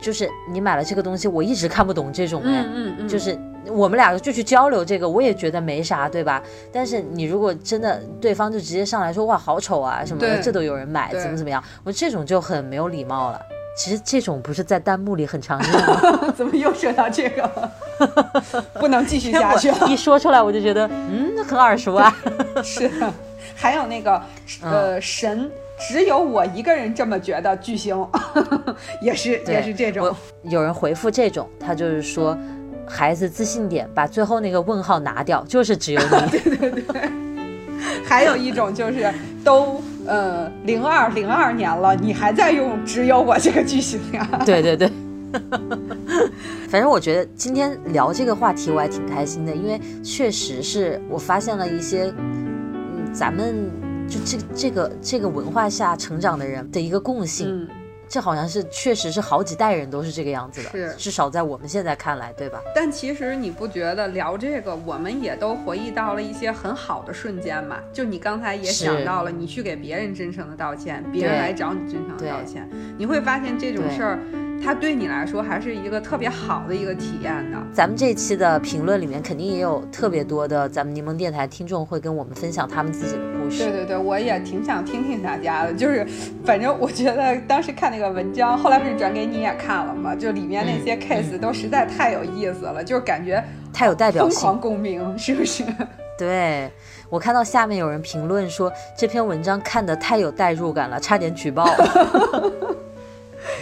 [0.00, 6.42] 就是你买了这个东西，我一直看不懂这种，嗯嗯嗯，就是我们两个就去交流这个，我也觉得没啥，对吧？
[6.72, 13.40] 但是你如果真的对方就直接上来说，哇，好丑啊什么的，这都有人买，怎么怎么样，我这种就很没有礼貌了。
[13.76, 16.32] 其实这种不是在弹幕里很常见吗？
[16.36, 17.70] 怎么又说到这个？
[18.78, 19.86] 不能继续下去了。
[19.88, 22.14] 一说出来我就觉得，嗯，很耳熟啊。
[22.62, 23.12] 是的，
[23.54, 24.22] 还有那个，
[24.62, 28.06] 呃，神只有我一个人这么觉得，巨星
[29.00, 30.14] 也是也是这种。
[30.42, 32.36] 有人回复这种，他就是说，
[32.86, 36.28] 孩子自信点，把最后那个问号拿掉，就是只有你。
[36.30, 37.10] 对对对。
[38.04, 39.10] 还有一种就是
[39.42, 39.82] 都。
[40.06, 44.42] 呃，零二零二年了，你还在用“只有我”这个句型呀？
[44.44, 44.90] 对对对，
[46.68, 53.70] 反正我觉得今天聊这个话题我还挺开心的，因为确实是我发现了一些，嗯，咱们
[54.08, 57.68] 就这这个这个文化下成长的人的一个共性。
[58.10, 62.60] 这好像是确实是好几代人都是这个样子的，是至少在我们现在看来，对吧？
[62.74, 67.78] 但其实你不觉得聊这个，我们也都回忆到了一些很好的瞬间嘛？
[67.92, 74.18] 就你刚才也想到了，你去给别人真诚的道歉，别人来找你真诚的道歉，你会发现这种事儿。
[74.62, 77.58] 它对你来说还是一个特别好的一个体验的。
[77.72, 83.64] 咱们这期的评论里面肯定也有特别多的咱们柠檬电台听众会跟我们分享他们自己的故事。
[83.64, 85.72] 对对对，我也挺想听听大家的。
[85.72, 86.06] 就是，
[86.44, 90.14] 反正我觉得当时看那个文章，后来不是转给你也看了嘛？
[90.14, 93.42] 就里面那些 case 都实在太有意思了，就是感觉
[93.72, 95.64] 太有代表性，疯狂共鸣，是不是？
[96.18, 96.70] 对
[97.08, 101.66] 我看到下面有人评论说这篇文章看得太有代入感了，差点举报。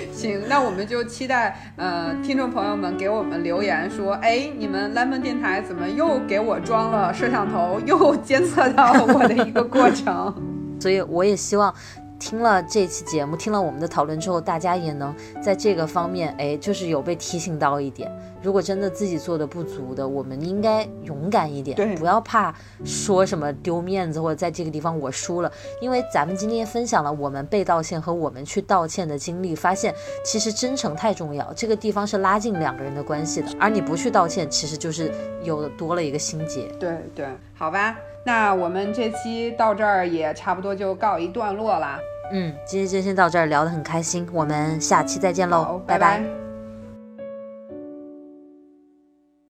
[0.12, 10.34] 行，那我们就期待呃，听众朋友们给我们留言说，哎，你们 lemon 电台怎么又给我装了摄像头，又监测到我的一个过程？
[10.80, 11.74] 所以我也希望
[12.18, 18.10] 听了这期节目，听了我们的讨论之后，大家也能在这个方面，哎，就是有被提醒到一点。
[18.40, 22.54] 如果真的自己做的不足的，我们应该勇敢一点，不要怕
[22.84, 25.50] 说什么丢面子或者在这个地方我输了，
[25.80, 29.94] 因为咱们今天分享了我们被道歉和我们去道歉的经历，发现
[30.24, 35.12] 其实真诚太重要，这个地方是拉近两个人的关系的，而你不去道歉，其实就是
[35.42, 36.66] 有多了一个心结。
[36.78, 37.96] 对对，好吧，
[38.28, 41.98] 那我们这期到这儿也差不多就告一段落了。
[42.30, 46.47] 嗯，今天就先到这儿，聊得很开心，我们下期再见喽，拜拜。